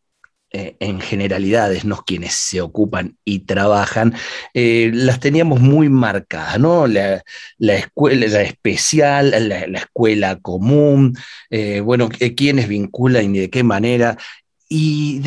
eh, 0.52 0.76
en 0.80 1.00
generalidades, 1.00 1.86
¿no? 1.86 1.98
quienes 1.98 2.34
se 2.34 2.60
ocupan 2.62 3.18
y 3.24 3.40
trabajan, 3.40 4.16
eh, 4.56 4.90
las 4.94 5.20
teníamos 5.20 5.60
muy 5.60 5.90
marcadas, 5.90 6.60
¿no? 6.60 6.88
La, 6.88 7.24
escuela 7.60 8.28
la 8.28 8.42
especial, 8.42 9.30
la, 9.48 9.80
escuela 9.80 10.40
común, 10.40 11.16
eh, 11.52 11.82
bueno, 11.82 12.10
quiénes 12.36 12.68
vinculan 12.68 13.36
y 13.36 13.40
de 13.40 13.50
qué 13.52 13.64
manera. 13.64 14.18
Y 14.68 15.22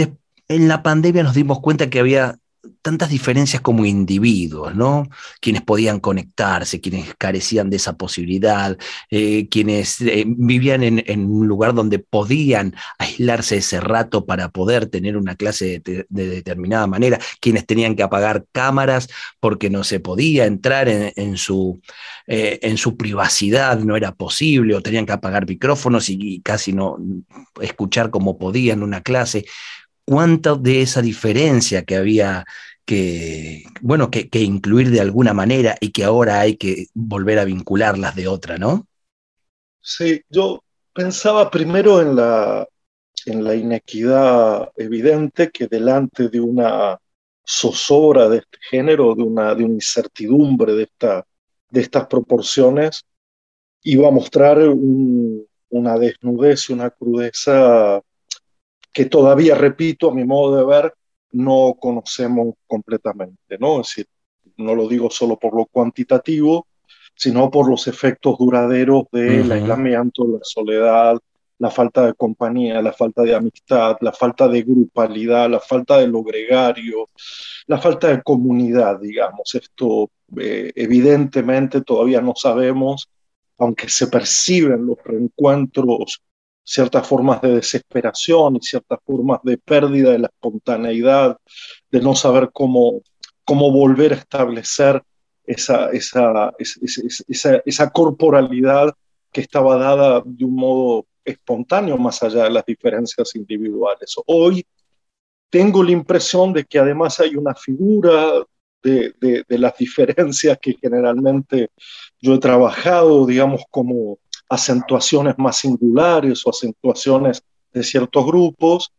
en 0.48 0.68
la 0.68 0.82
pandemia 0.82 1.22
nos 1.22 1.34
dimos 1.34 1.60
cuenta 1.60 1.88
que 1.88 2.00
había 2.00 2.36
tantas 2.80 3.10
diferencias 3.10 3.60
como 3.60 3.84
individuos, 3.84 4.74
¿no? 4.74 5.08
Quienes 5.40 5.62
podían 5.62 6.00
conectarse, 6.00 6.80
quienes 6.80 7.14
carecían 7.16 7.70
de 7.70 7.76
esa 7.76 7.96
posibilidad, 7.96 8.76
eh, 9.10 9.48
quienes 9.48 10.00
eh, 10.00 10.24
vivían 10.26 10.82
en, 10.82 11.26
un 11.26 11.48
lugar 11.48 11.74
donde 11.74 11.98
podían 11.98 12.74
aislarse 12.98 13.56
ese 13.56 13.80
rato 13.80 14.26
para 14.26 14.50
poder 14.50 14.86
tener 14.86 15.16
una 15.16 15.34
clase 15.34 15.82
de, 15.84 16.06
determinada 16.08 16.86
manera, 16.86 17.18
quienes 17.40 17.66
tenían 17.66 17.96
que 17.96 18.02
apagar 18.02 18.44
cámaras 18.52 19.08
porque 19.40 19.68
no 19.70 19.82
se 19.82 20.00
podía 20.00 20.46
entrar 20.46 20.88
en, 20.88 21.36
su, 21.36 21.80
eh, 22.26 22.60
en 22.62 22.76
su 22.76 22.96
privacidad, 22.96 23.78
no 23.78 23.96
era 23.96 24.14
posible, 24.14 24.74
o 24.74 24.82
tenían 24.82 25.06
que 25.06 25.12
apagar 25.12 25.48
micrófonos 25.48 26.08
y 26.08 26.40
casi 26.40 26.72
no 26.72 26.98
escuchar 27.60 28.10
como 28.10 28.38
podían 28.38 28.82
una 28.82 29.00
clase 29.00 29.44
cuánto 30.04 30.56
de 30.56 30.82
esa 30.82 31.02
diferencia 31.02 31.84
que 31.84 31.96
había 31.96 32.44
que, 32.84 33.64
bueno, 33.80 34.10
que, 34.10 34.28
incluir 34.40 34.90
de 34.90 35.00
alguna 35.00 35.32
manera 35.34 35.76
y 35.80 35.92
que 35.92 36.04
ahora 36.04 36.40
hay 36.40 36.56
que 36.56 36.86
volver 36.94 37.38
a 37.38 37.44
vincularlas 37.44 38.16
de 38.16 38.28
otra, 38.28 38.58
¿no? 38.58 38.86
Sí, 39.80 40.22
yo 40.28 40.62
pensaba 40.92 41.50
primero 41.50 42.00
en 42.00 42.16
la, 42.16 42.66
en 43.26 43.44
la 43.44 43.54
inequidad 43.54 44.70
evidente 44.76 45.50
que 45.50 45.68
delante 45.68 46.28
de 46.28 46.40
una 46.40 46.98
zozobra 47.46 48.28
de 48.28 48.38
este 48.38 48.58
género, 48.70 49.14
de 49.14 49.22
una, 49.22 49.54
de 49.54 49.64
una 49.64 49.74
incertidumbre 49.74 50.74
de, 50.74 50.82
esta, 50.84 51.24
de 51.70 51.80
estas 51.80 52.06
proporciones, 52.06 53.04
iba 53.82 54.08
a 54.08 54.12
mostrar 54.12 54.58
una 54.58 55.98
desnudez 55.98 56.70
y 56.70 56.72
una 56.72 56.90
crudeza 56.90 58.00
que 58.92 59.06
todavía, 59.06 59.54
repito, 59.54 60.10
a 60.10 60.14
mi 60.14 60.24
modo 60.24 60.56
de 60.56 60.64
ver, 60.64 60.94
no 61.32 61.74
conocemos 61.80 62.54
completamente, 62.66 63.56
¿no? 63.58 63.80
Es 63.80 63.88
decir, 63.88 64.06
no 64.58 64.74
lo 64.74 64.86
digo 64.86 65.10
solo 65.10 65.38
por 65.38 65.54
lo 65.54 65.66
cuantitativo, 65.66 66.66
sino 67.14 67.50
por 67.50 67.68
los 67.68 67.86
efectos 67.86 68.38
duraderos 68.38 69.04
del 69.12 69.50
aislamiento, 69.50 70.26
la 70.26 70.40
soledad, 70.42 71.18
la 71.58 71.70
falta 71.70 72.06
de 72.06 72.14
compañía, 72.14 72.82
la 72.82 72.92
falta 72.92 73.22
de 73.22 73.34
amistad, 73.34 73.96
la 74.00 74.12
falta 74.12 74.48
de 74.48 74.62
grupalidad, 74.62 75.48
la 75.48 75.60
falta 75.60 75.98
de 75.98 76.08
lo 76.08 76.22
gregario, 76.22 77.08
la 77.66 77.78
falta 77.78 78.08
de 78.08 78.22
comunidad, 78.22 78.98
digamos. 79.00 79.54
Esto 79.54 80.10
eh, 80.36 80.72
evidentemente 80.74 81.82
todavía 81.82 82.20
no 82.20 82.34
sabemos, 82.34 83.08
aunque 83.58 83.88
se 83.88 84.08
perciben 84.08 84.86
los 84.86 84.98
reencuentros 85.04 86.20
ciertas 86.64 87.06
formas 87.06 87.40
de 87.42 87.56
desesperación 87.56 88.56
y 88.56 88.60
ciertas 88.60 88.98
formas 89.04 89.40
de 89.42 89.58
pérdida 89.58 90.12
de 90.12 90.20
la 90.20 90.28
espontaneidad, 90.28 91.36
de 91.90 92.00
no 92.00 92.14
saber 92.14 92.50
cómo, 92.52 93.02
cómo 93.44 93.70
volver 93.72 94.12
a 94.12 94.16
establecer 94.16 95.02
esa, 95.44 95.90
esa, 95.90 96.52
esa, 96.58 97.62
esa 97.64 97.90
corporalidad 97.90 98.94
que 99.32 99.40
estaba 99.40 99.76
dada 99.76 100.22
de 100.24 100.44
un 100.44 100.54
modo 100.54 101.06
espontáneo 101.24 101.96
más 101.98 102.22
allá 102.22 102.44
de 102.44 102.50
las 102.50 102.64
diferencias 102.64 103.34
individuales. 103.34 104.14
Hoy 104.26 104.64
tengo 105.50 105.82
la 105.82 105.92
impresión 105.92 106.52
de 106.52 106.64
que 106.64 106.78
además 106.78 107.20
hay 107.20 107.36
una 107.36 107.54
figura 107.54 108.44
de, 108.82 109.14
de, 109.20 109.44
de, 109.48 109.58
las 109.58 109.76
diferencias 109.76 110.58
que 110.60 110.74
generalmente 110.80 111.68
yo 112.20 112.34
he 112.34 112.38
trabajado, 112.38 113.26
digamos, 113.26 113.62
como 113.70 114.18
acentuaciones 114.52 115.38
más 115.38 115.56
singulares 115.56 116.46
o 116.46 116.50
acentuaciones 116.50 117.42
de 117.72 117.82
ciertos 117.82 118.26
grupos, 118.26 118.92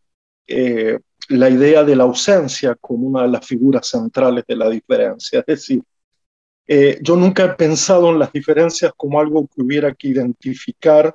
eh, 0.47 0.99
la 1.29 1.49
idea 1.49 1.83
de 1.83 1.95
la 1.95 2.05
ausencia 2.05 2.75
como 2.81 3.07
una 3.07 3.21
de 3.21 3.29
las 3.29 3.45
figuras 3.45 3.87
centrales 3.87 4.43
de 4.47 4.55
la 4.55 4.69
diferencia. 4.69 5.39
Es 5.41 5.45
decir, 5.45 5.83
eh, 6.67 6.97
yo 7.01 7.15
nunca 7.15 7.45
he 7.45 7.49
pensado 7.49 8.09
en 8.09 8.17
las 8.17 8.31
diferencias 8.33 8.91
como 8.97 9.19
algo 9.19 9.47
que 9.47 9.61
hubiera 9.61 9.93
que 9.93 10.07
identificar, 10.07 11.13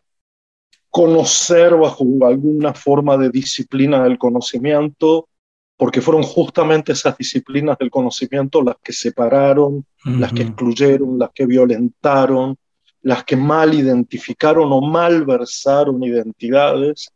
conocer 0.88 1.74
bajo 1.74 2.05
alguna 2.24 2.72
forma 2.74 3.16
de 3.16 3.31
disciplina 3.31 4.05
del 4.05 4.18
conocimiento, 4.18 5.29
porque 5.77 6.01
fueron 6.01 6.22
justamente 6.22 6.92
esas 6.92 7.18
disciplinas 7.18 7.77
del 7.79 7.90
conocimiento 7.90 8.62
las 8.62 8.77
que 8.83 8.92
separaron, 8.92 9.85
las 10.05 10.33
que 10.33 10.42
excluyeron, 10.42 11.18
las 11.18 11.31
que 11.35 11.46
violentaron, 11.46 12.57
las 13.02 13.24
que 13.24 13.37
mal 13.37 13.74
identificaron 13.74 14.72
o 14.72 14.80
mal 14.80 15.24
versaron 15.24 16.02
identidades, 16.02 17.11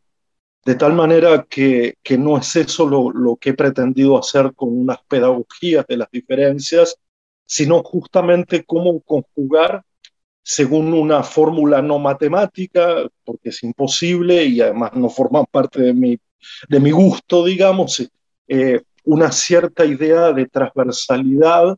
de 0.64 0.75
tal 0.77 0.92
manera 0.92 1.45
que, 1.49 1.95
que 2.03 2.16
no 2.16 2.38
es 2.38 2.55
eso 2.57 2.87
lo, 2.87 3.11
lo, 3.11 3.37
que 3.37 3.51
he 3.51 3.55
pretendido 3.55 4.18
hacer 4.18 4.55
con 4.55 4.68
unas 4.79 4.99
pedagogías 5.09 5.85
de 5.87 5.97
las 5.97 6.11
diferencias, 6.11 6.97
sino 7.45 7.83
justamente 7.83 8.64
cómo 8.64 9.01
conjugar 9.01 9.83
según 10.42 10.92
una 10.92 11.23
fórmula 11.23 11.83
no 11.83 11.99
matemática, 11.99 13.09
porque 13.25 13.51
es 13.51 13.62
imposible 13.62 14.45
y 14.45 14.61
además 14.61 14.92
no 14.95 15.09
forma 15.09 15.45
parte 15.45 15.83
de 15.83 15.95
mi, 15.95 16.18
de 16.68 16.81
mi 16.81 16.90
gusto, 16.90 17.45
digamos, 17.45 18.09
eh, 18.49 18.83
una 19.05 19.31
cierta 19.33 19.85
idea 19.85 20.33
de 20.33 20.47
transversalidad 20.47 21.77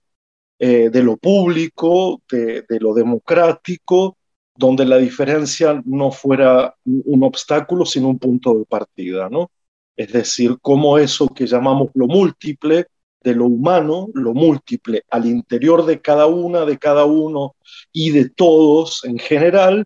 eh, 0.66 0.88
de 0.88 1.02
lo 1.02 1.18
público, 1.18 2.22
de, 2.30 2.64
lo 2.80 2.94
democrático, 2.94 4.16
donde 4.56 4.86
la 4.86 4.96
diferencia 4.96 5.82
no 5.84 6.10
fuera 6.10 6.74
un 6.86 7.22
obstáculo, 7.22 7.84
sino 7.84 8.08
un 8.08 8.18
punto 8.18 8.54
de 8.54 8.64
partida, 8.64 9.28
¿no? 9.28 9.50
Es 9.94 10.10
decir, 10.10 10.56
cómo 10.62 10.96
eso 10.96 11.28
que 11.28 11.46
llamamos 11.46 11.90
lo 11.92 12.06
múltiple, 12.06 12.86
de 13.22 13.34
lo 13.34 13.44
humano, 13.44 14.08
lo 14.14 14.32
múltiple 14.32 15.02
al 15.10 15.26
interior 15.26 15.84
de 15.84 16.00
cada 16.00 16.24
una, 16.24 16.64
de 16.64 16.78
cada 16.78 17.04
uno 17.04 17.56
y 17.92 18.12
de 18.12 18.30
todos 18.30 19.04
en 19.04 19.18
general, 19.18 19.84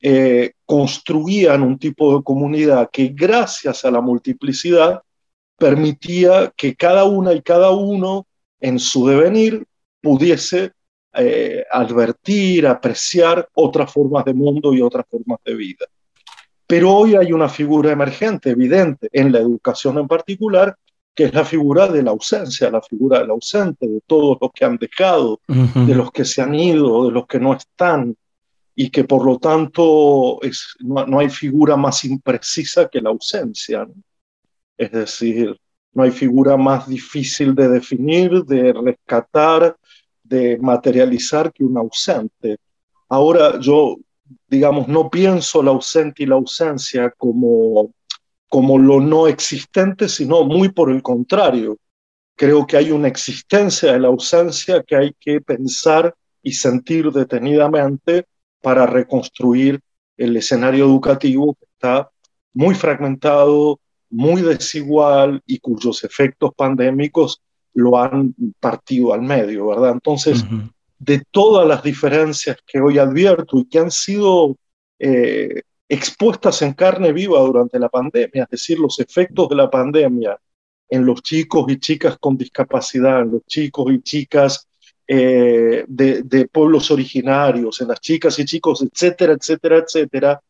eh, 0.00 0.52
construían 0.64 1.64
un 1.64 1.80
tipo 1.80 2.16
de 2.16 2.22
comunidad 2.22 2.90
que 2.92 3.08
gracias 3.08 3.84
a 3.84 3.90
la 3.90 4.00
multiplicidad 4.00 5.02
permitía 5.58 6.52
que 6.56 6.76
cada 6.76 7.06
una 7.06 7.32
y 7.32 7.42
cada 7.42 7.72
uno 7.72 8.28
en 8.60 8.78
su 8.78 9.08
devenir 9.08 9.66
pudiese 10.02 10.72
eh, 11.14 11.64
advertir, 11.70 12.66
apreciar 12.66 13.48
otras 13.54 13.92
formas 13.92 14.24
de 14.24 14.34
mundo 14.34 14.74
y 14.74 14.82
otras 14.82 15.06
formas 15.08 15.38
de 15.44 15.54
vida. 15.54 15.86
Pero 16.66 16.90
hoy 16.90 17.14
hay 17.14 17.32
una 17.32 17.48
figura 17.48 17.92
emergente, 17.92 18.50
evidente, 18.50 19.08
en 19.12 19.32
la 19.32 19.38
educación 19.38 19.98
en 19.98 20.08
particular, 20.08 20.76
que 21.14 21.24
es 21.24 21.34
la 21.34 21.44
figura 21.44 21.88
de 21.88 22.02
la 22.02 22.12
ausencia, 22.12 22.70
la 22.70 22.80
figura 22.80 23.20
del 23.20 23.30
ausente, 23.30 23.86
de 23.86 24.00
todos 24.06 24.38
los 24.40 24.50
que 24.54 24.64
han 24.64 24.78
dejado, 24.78 25.40
de 25.46 25.94
los 25.94 26.10
que 26.10 26.24
se 26.24 26.40
han 26.40 26.54
ido, 26.54 27.06
de 27.06 27.12
los 27.12 27.26
que 27.26 27.38
no 27.38 27.52
están, 27.52 28.16
y 28.74 28.88
que 28.88 29.04
por 29.04 29.24
lo 29.24 29.38
tanto 29.38 30.40
es, 30.42 30.74
no, 30.80 31.18
hay 31.18 31.28
figura 31.28 31.76
más 31.76 32.04
imprecisa 32.04 32.88
que 32.88 33.00
la 33.00 33.10
ausencia. 33.10 33.86
Es 34.78 34.90
decir, 34.90 35.58
no 35.94 36.02
hay 36.02 36.10
figura 36.10 36.56
más 36.56 36.88
difícil 36.88 37.54
de 37.54 37.68
definir, 37.68 38.44
de 38.44 38.72
rescatar, 38.72 39.76
de 40.22 40.58
materializar 40.58 41.52
que 41.52 41.64
un 41.64 41.76
ausente. 41.76 42.56
Ahora 43.08 43.60
yo, 43.60 43.96
digamos, 44.48 44.88
no 44.88 45.10
pienso 45.10 45.62
la 45.62 45.70
ausente 45.70 46.22
y 46.22 46.26
la 46.26 46.36
ausencia 46.36 47.12
como, 47.16 47.92
como 48.48 48.78
lo 48.78 49.00
no 49.00 49.28
existente, 49.28 50.08
sino 50.08 50.44
muy 50.44 50.70
por 50.70 50.90
el 50.90 51.02
contrario. 51.02 51.76
Creo 52.36 52.66
que 52.66 52.78
hay 52.78 52.90
una 52.90 53.08
existencia 53.08 53.92
de 53.92 54.00
la 54.00 54.08
ausencia 54.08 54.82
que 54.82 54.96
hay 54.96 55.14
que 55.20 55.40
pensar 55.40 56.14
y 56.42 56.52
sentir 56.52 57.10
detenidamente 57.12 58.26
para 58.62 58.86
reconstruir 58.86 59.80
el 60.16 60.36
escenario 60.36 60.86
educativo 60.86 61.54
que 61.54 61.66
está 61.66 62.10
muy 62.54 62.74
fragmentado, 62.74 63.78
muy 64.12 64.42
desigual 64.42 65.42
y 65.46 65.58
cuyos 65.58 66.04
efectos 66.04 66.52
pandémicos 66.54 67.40
lo 67.74 67.98
han 67.98 68.34
partido 68.60 69.14
al 69.14 69.22
medio, 69.22 69.68
¿verdad? 69.68 69.92
Entonces, 69.92 70.44
de 70.98 71.24
todas 71.30 71.66
las 71.66 71.82
diferencias 71.82 72.58
que 72.66 72.80
hoy 72.80 72.98
advierto 72.98 73.58
y 73.58 73.64
que 73.64 73.78
han 73.78 73.90
sido 73.90 74.56
eh, 74.98 75.62
expuestas 75.88 76.62
en 76.62 76.74
carne 76.74 77.12
viva 77.12 77.40
durante 77.40 77.78
la 77.78 77.88
pandemia, 77.88 78.44
es 78.44 78.50
decir, 78.50 78.78
los 78.78 79.00
efectos 79.00 79.48
de 79.48 79.56
la 79.56 79.70
pandemia 79.70 80.38
en 80.88 81.06
los 81.06 81.22
chicos 81.22 81.64
y 81.68 81.78
chicas 81.78 82.18
con 82.20 82.36
discapacidad, 82.36 83.22
en 83.22 83.32
los 83.32 83.46
chicos 83.46 83.90
y 83.90 84.02
chicas 84.02 84.68
eh, 85.08 85.84
de, 85.88 86.48
pueblos 86.52 86.90
originarios, 86.90 87.80
en 87.80 87.88
las 87.88 88.00
chicas 88.00 88.38
y 88.38 88.44
chicos, 88.44 88.82
etcétera, 88.82 89.32
etcétera, 89.32 89.78
etcétera, 89.78 90.42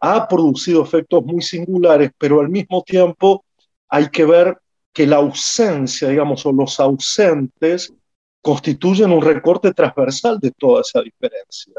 ha 0.00 0.26
producido 0.26 0.82
efectos 0.82 1.24
muy 1.24 1.42
singulares, 1.42 2.10
pero 2.18 2.40
al 2.40 2.48
mismo 2.48 2.82
tiempo 2.82 3.44
hay 3.88 4.08
que 4.08 4.24
ver 4.24 4.58
que 4.92 5.06
la 5.06 5.16
ausencia, 5.16 6.08
digamos, 6.08 6.44
o 6.46 6.52
los 6.52 6.80
ausentes 6.80 7.92
constituyen 8.40 9.12
un 9.12 9.22
recorte 9.22 9.72
transversal 9.72 10.38
de 10.40 10.50
toda 10.52 10.80
esa 10.80 11.02
diferencia. 11.02 11.74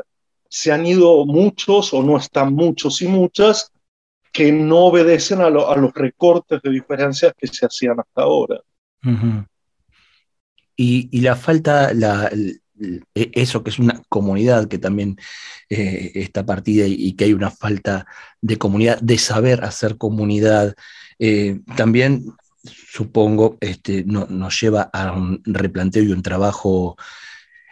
Se 0.47 0.71
han 0.71 0.86
ido 0.86 1.25
muchos 1.25 1.93
o 1.93 2.03
no 2.03 2.17
están 2.17 2.53
muchos 2.53 3.01
y 3.01 3.07
muchas 3.07 3.71
que 4.31 4.51
no 4.51 4.86
obedecen 4.86 5.41
a, 5.41 5.49
los 5.49 5.93
recortes 5.93 6.62
de 6.62 6.69
diferencias 6.69 7.34
que 7.38 7.47
se 7.47 7.65
hacían 7.65 7.99
hasta 7.99 8.21
ahora. 8.21 8.62
y, 10.75 11.21
la 11.21 11.36
falta, 11.36 11.93
la, 11.93 12.31
eso 13.13 13.63
que 13.63 13.70
es 13.70 13.80
una 13.80 14.02
comunidad 14.10 14.67
que 14.67 14.78
también 14.78 15.17
eh, 15.70 16.12
está 16.15 16.46
partida 16.46 16.86
y, 16.88 17.13
que 17.13 17.26
hay 17.26 17.34
una 17.34 17.52
falta 17.52 18.06
de 18.41 18.58
comunidad, 18.58 19.00
de 19.02 19.17
saber 19.17 19.63
hacer 19.63 19.98
comunidad, 19.98 20.76
eh, 21.20 21.60
también 21.76 22.26
supongo 22.63 23.58
este, 23.60 24.04
nos 24.06 24.62
lleva 24.62 24.89
a 24.94 25.13
un 25.13 25.41
replanteo 25.46 26.04
y 26.04 26.12
un 26.12 26.22
trabajo 26.22 26.96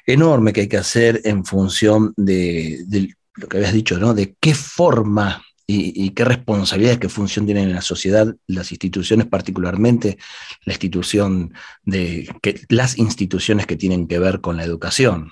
enorme 0.06 0.54
que 0.54 0.62
hay 0.62 0.68
que 0.68 0.78
hacer 0.78 1.22
en 1.24 1.46
función 1.46 2.14
de, 2.18 2.84
de 2.88 3.16
lo 3.36 3.48
que 3.48 3.58
habías 3.58 3.74
dicho, 3.74 4.00
¿no? 4.00 4.14
De 4.14 4.36
qué 4.40 4.56
forma 4.56 5.44
y, 5.72 6.10
qué 6.12 6.26
responsabilidades, 6.26 6.98
qué 6.98 7.10
función 7.10 7.46
tienen 7.46 7.66
en 7.66 7.76
la 7.76 7.82
sociedad 7.82 8.36
las 8.48 8.72
instituciones, 8.72 9.28
particularmente 9.28 10.18
la 10.66 10.74
institución 10.74 11.54
de 11.84 12.28
que, 12.42 12.62
las 12.70 12.98
instituciones 12.98 13.68
que 13.68 13.76
tienen 13.76 14.08
que 14.08 14.18
ver 14.18 14.42
con 14.42 14.58
la 14.58 14.64
educación. 14.64 15.32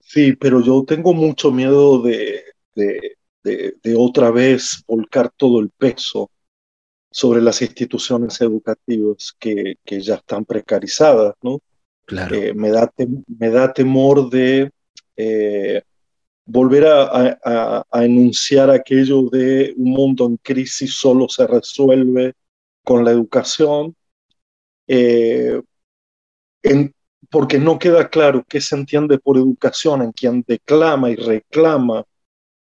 Sí, 0.00 0.32
pero 0.32 0.62
yo 0.62 0.84
tengo 0.86 1.12
mucho 1.12 1.52
miedo 1.52 2.00
de, 2.00 2.42
de, 2.74 3.94
otra 3.94 4.30
vez 4.30 4.82
volcar 4.86 5.30
todo 5.36 5.60
el 5.60 5.68
peso 5.68 6.30
sobre 7.10 7.42
las 7.42 7.60
instituciones 7.60 8.40
educativas 8.40 9.34
que, 9.38 9.74
que 9.84 10.00
ya 10.00 10.14
están 10.14 10.46
precarizadas, 10.46 11.34
¿no? 11.42 11.60
Claro. 12.06 12.34
Eh, 12.34 12.54
me, 12.54 12.70
da 12.70 12.90
me 13.38 13.50
da 13.50 13.72
temor 13.74 14.30
de 14.30 14.70
eh, 15.16 15.82
volver 16.52 16.86
a, 16.86 17.86
enunciar 17.94 18.68
aquello 18.70 19.22
de 19.30 19.72
un 19.76 19.90
mundo 19.92 20.26
en 20.26 20.36
crisis 20.36 20.94
solo 20.94 21.26
se 21.28 21.46
resuelve 21.46 22.34
con 22.84 23.04
la 23.04 23.10
educación, 23.10 23.96
eh, 24.86 25.62
porque 27.30 27.58
no 27.58 27.78
queda 27.78 28.10
claro 28.10 28.44
qué 28.46 28.60
se 28.60 28.76
entiende 28.76 29.18
por 29.18 29.38
educación 29.38 30.02
en 30.02 30.12
quien 30.12 30.44
declama 30.46 31.10
y 31.10 31.16
reclama 31.16 32.04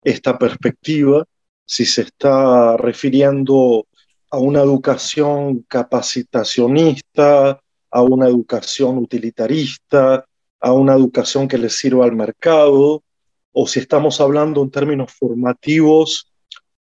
esta 0.03 0.37
perspectiva, 0.37 1.25
si 1.65 1.85
se 1.85 2.01
está 2.01 2.75
refiriendo 2.75 3.87
a 4.29 4.37
una 4.37 4.59
educación 4.59 5.65
capacitacionista, 5.67 7.61
a 7.89 8.01
una 8.01 8.27
educación 8.27 8.97
utilitarista, 8.97 10.25
a 10.59 10.73
una 10.73 10.93
educación 10.93 11.47
que 11.47 11.57
le 11.57 11.69
sirva 11.69 12.03
al 12.03 12.15
mercado, 12.15 13.03
o 13.51 13.67
si 13.67 13.79
estamos 13.79 14.21
hablando 14.21 14.61
en 14.61 14.71
términos 14.71 15.13
formativos 15.13 16.31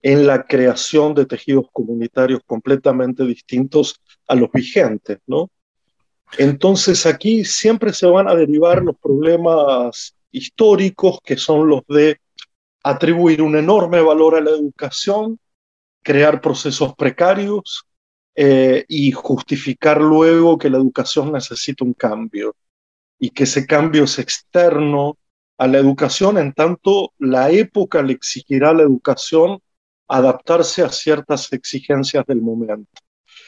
en 0.02 0.26
la 0.26 0.44
creación 0.44 1.14
de 1.14 1.26
tejidos 1.26 1.66
comunitarios 1.72 2.40
completamente 2.44 3.24
distintos 3.24 4.00
a 4.26 4.34
los 4.34 4.50
vigentes, 4.50 5.18
¿no? 5.26 5.50
Entonces 6.38 7.06
aquí 7.06 7.44
siempre 7.44 7.92
se 7.92 8.06
van 8.06 8.28
a 8.28 8.34
derivar 8.34 8.82
los 8.82 8.96
problemas 8.96 10.14
históricos 10.30 11.18
que 11.22 11.36
son 11.36 11.68
los 11.68 11.82
de 11.88 12.18
atribuir 12.82 13.42
un 13.42 13.56
enorme 13.56 14.00
valor 14.00 14.36
a 14.36 14.40
la 14.40 14.50
educación, 14.50 15.38
crear 16.02 16.40
procesos 16.40 16.94
precarios 16.94 17.84
eh, 18.34 18.84
y 18.88 19.12
justificar 19.12 20.00
luego 20.00 20.58
que 20.58 20.70
la 20.70 20.78
educación 20.78 21.32
necesita 21.32 21.84
un 21.84 21.92
cambio 21.92 22.56
y 23.20 23.30
que 23.30 23.44
ese 23.44 23.66
cambio 23.66 24.04
es 24.04 24.18
externo 24.18 25.16
a 25.58 25.66
la 25.66 25.78
educación, 25.78 26.38
en 26.38 26.52
tanto 26.52 27.12
la 27.18 27.50
época 27.50 28.02
le 28.02 28.12
exigirá 28.12 28.70
a 28.70 28.74
la 28.74 28.82
educación 28.82 29.60
adaptarse 30.08 30.82
a 30.82 30.90
ciertas 30.90 31.52
exigencias 31.52 32.24
del 32.26 32.42
momento. 32.42 32.90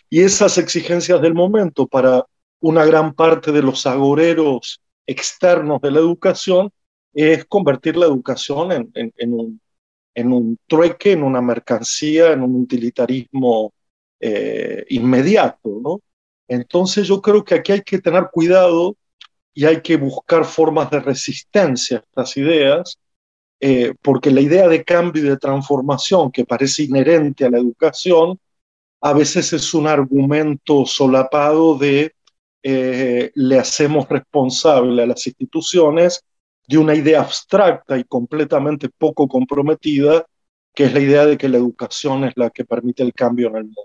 Y 0.09 0.21
esas 0.21 0.59
exigencias 0.59 1.21
del 1.21 1.35
momento 1.35 1.87
para 1.87 2.25
una 2.61 2.85
gran 2.85 3.15
parte 3.15 3.53
de 3.53 3.63
los 3.63 3.87
agoreros 3.87 4.81
externos 5.07 5.81
de 5.83 5.91
la 5.91 5.99
educación 5.99 6.71
es 7.13 7.45
convertir 7.45 7.97
la 7.97 8.07
educación 8.07 8.91
en, 8.95 10.31
un, 10.33 10.59
trueque, 10.67 11.13
en 11.13 11.23
una 11.23 11.41
mercancía, 11.41 12.33
en 12.33 12.43
un 12.43 12.63
utilitarismo 12.63 13.73
eh, 14.21 14.85
inmediato. 14.89 15.81
¿no? 15.83 16.01
Entonces 16.49 17.07
yo 17.07 17.21
creo 17.21 17.45
que 17.45 17.55
aquí 17.57 17.73
hay 17.73 17.83
que 17.83 17.99
tener 17.99 18.29
cuidado 18.33 18.97
y 19.55 19.65
hay 19.65 19.81
que 19.81 19.97
buscar 19.97 20.45
formas 20.45 20.91
de 20.91 21.01
resistencia 21.01 21.99
a 21.99 22.01
estas 22.01 22.37
ideas, 22.37 22.99
eh, 23.61 23.95
porque 24.03 24.31
la 24.31 24.41
idea 24.41 24.69
de 24.69 24.85
cambio 24.85 25.25
y 25.25 25.29
de 25.29 25.37
transformación 25.37 26.33
que 26.33 26.45
parece 26.45 26.83
inherente 26.83 27.45
a 27.45 27.51
la 27.51 27.59
educación, 27.59 28.39
a 29.01 29.13
veces 29.13 29.53
es 29.53 29.73
un 29.73 29.87
argumento 29.87 30.85
solapado 30.87 31.79
de 31.79 32.15
eh, 32.63 33.31
le 33.35 33.59
hacemos 33.59 34.09
responsable 34.09 35.03
a 35.03 35.07
las 35.07 35.27
instituciones 35.27 36.25
de 36.67 36.79
una 36.79 36.95
idea 36.95 37.21
abstracta 37.21 37.99
y 37.99 38.05
completamente 38.05 38.89
poco 38.89 39.29
comprometida, 39.29 40.25
que 40.75 40.85
es 40.85 40.95
la 40.95 41.01
idea 41.01 41.27
de 41.27 41.37
que 41.37 41.49
la 41.49 41.59
educación 41.59 42.25
es 42.25 42.33
la 42.37 42.51
que 42.51 42.65
permite 42.65 43.03
el 43.03 43.13
cambio 43.13 43.49
en 43.49 43.57
el 43.57 43.65
mundo. 43.65 43.83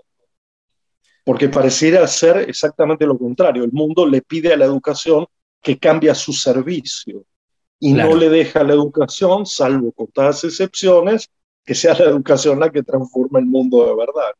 Porque 1.24 1.50
pareciera 1.50 2.06
ser 2.06 2.48
exactamente 2.48 3.04
lo 3.06 3.18
contrario. 3.18 3.62
El 3.62 3.72
mundo 3.72 4.06
le 4.06 4.22
pide 4.22 4.54
a 4.54 4.56
la 4.56 4.64
educación 4.64 5.26
que 5.62 5.78
cambia 5.78 6.14
su 6.14 6.32
servicio 6.32 7.24
y 7.78 7.94
no 7.94 8.14
le 8.14 8.28
deja 8.28 8.60
a 8.60 8.64
la 8.64 8.74
educación, 8.74 9.46
salvo 9.46 9.90
con 9.92 10.08
todas 10.08 10.44
excepciones, 10.44 11.30
que 11.64 11.74
sea 11.74 11.94
la 11.94 12.04
educación 12.04 12.60
la 12.60 12.70
que 12.70 12.82
transforma 12.82 13.38
el 13.38 13.46
mundo 13.46 13.86
de 13.86 13.96
verdad. 13.96 14.34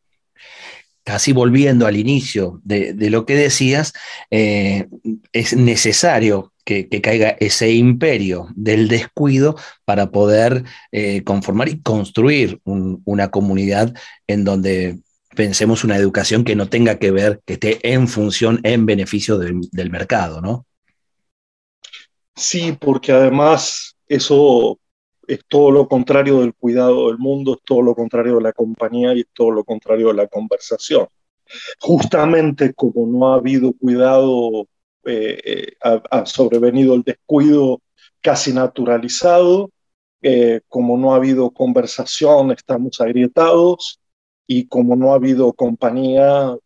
Casi 1.03 1.33
volviendo 1.33 1.87
al 1.87 1.97
inicio 1.97 2.61
de, 2.63 2.93
lo 3.09 3.25
que 3.25 3.35
decías, 3.35 3.93
eh, 4.29 4.87
es 5.33 5.55
necesario 5.55 6.53
que, 6.63 6.87
caiga 7.01 7.35
ese 7.39 7.71
imperio 7.71 8.47
del 8.55 8.87
descuido 8.87 9.55
para 9.85 10.11
poder 10.11 10.63
eh, 10.91 11.23
conformar 11.23 11.69
y 11.69 11.81
construir 11.81 12.59
una 12.63 13.31
comunidad 13.31 13.93
en 14.27 14.43
donde 14.43 14.99
pensemos 15.35 15.83
una 15.83 15.97
educación 15.97 16.43
que 16.43 16.55
no 16.55 16.69
tenga 16.69 16.99
que 16.99 17.09
ver, 17.09 17.41
que 17.45 17.53
esté 17.53 17.79
en 17.93 18.07
función, 18.07 18.59
en 18.61 18.85
beneficio 18.85 19.39
del 19.39 19.89
mercado, 19.89 20.41
¿no? 20.41 20.67
Sí, 22.41 22.71
porque 22.71 23.11
además 23.11 23.95
eso 24.07 24.79
es 25.27 25.41
todo 25.47 25.69
lo 25.69 25.87
contrario 25.87 26.39
del 26.39 26.55
cuidado 26.55 27.07
del 27.07 27.19
mundo, 27.19 27.53
es 27.53 27.59
todo 27.63 27.83
lo 27.83 27.93
contrario 27.93 28.37
de 28.37 28.41
la 28.41 28.51
compañía 28.51 29.13
y 29.13 29.19
es 29.21 29.27
todo 29.31 29.51
lo 29.51 29.63
contrario 29.63 30.07
de 30.07 30.15
la 30.15 30.27
conversación. 30.27 31.07
Justamente 31.79 32.73
como 32.73 33.05
no 33.05 33.31
ha 33.31 33.35
habido 33.35 33.73
cuidado, 33.73 34.67
eh, 35.05 35.39
eh, 35.45 35.73
ha, 35.83 36.25
sobrevenido 36.25 36.95
el 36.95 37.03
descuido 37.03 37.81
casi 38.21 38.53
naturalizado, 38.53 39.69
eh, 40.23 40.61
como 40.67 40.97
no 40.97 41.13
ha 41.13 41.17
habido 41.17 41.51
conversación, 41.51 42.51
estamos 42.51 42.99
agrietados 43.01 43.99
y 44.47 44.67
como 44.67 44.95
no 44.95 45.11
ha 45.11 45.15
habido 45.15 45.53
compañía, 45.53 46.57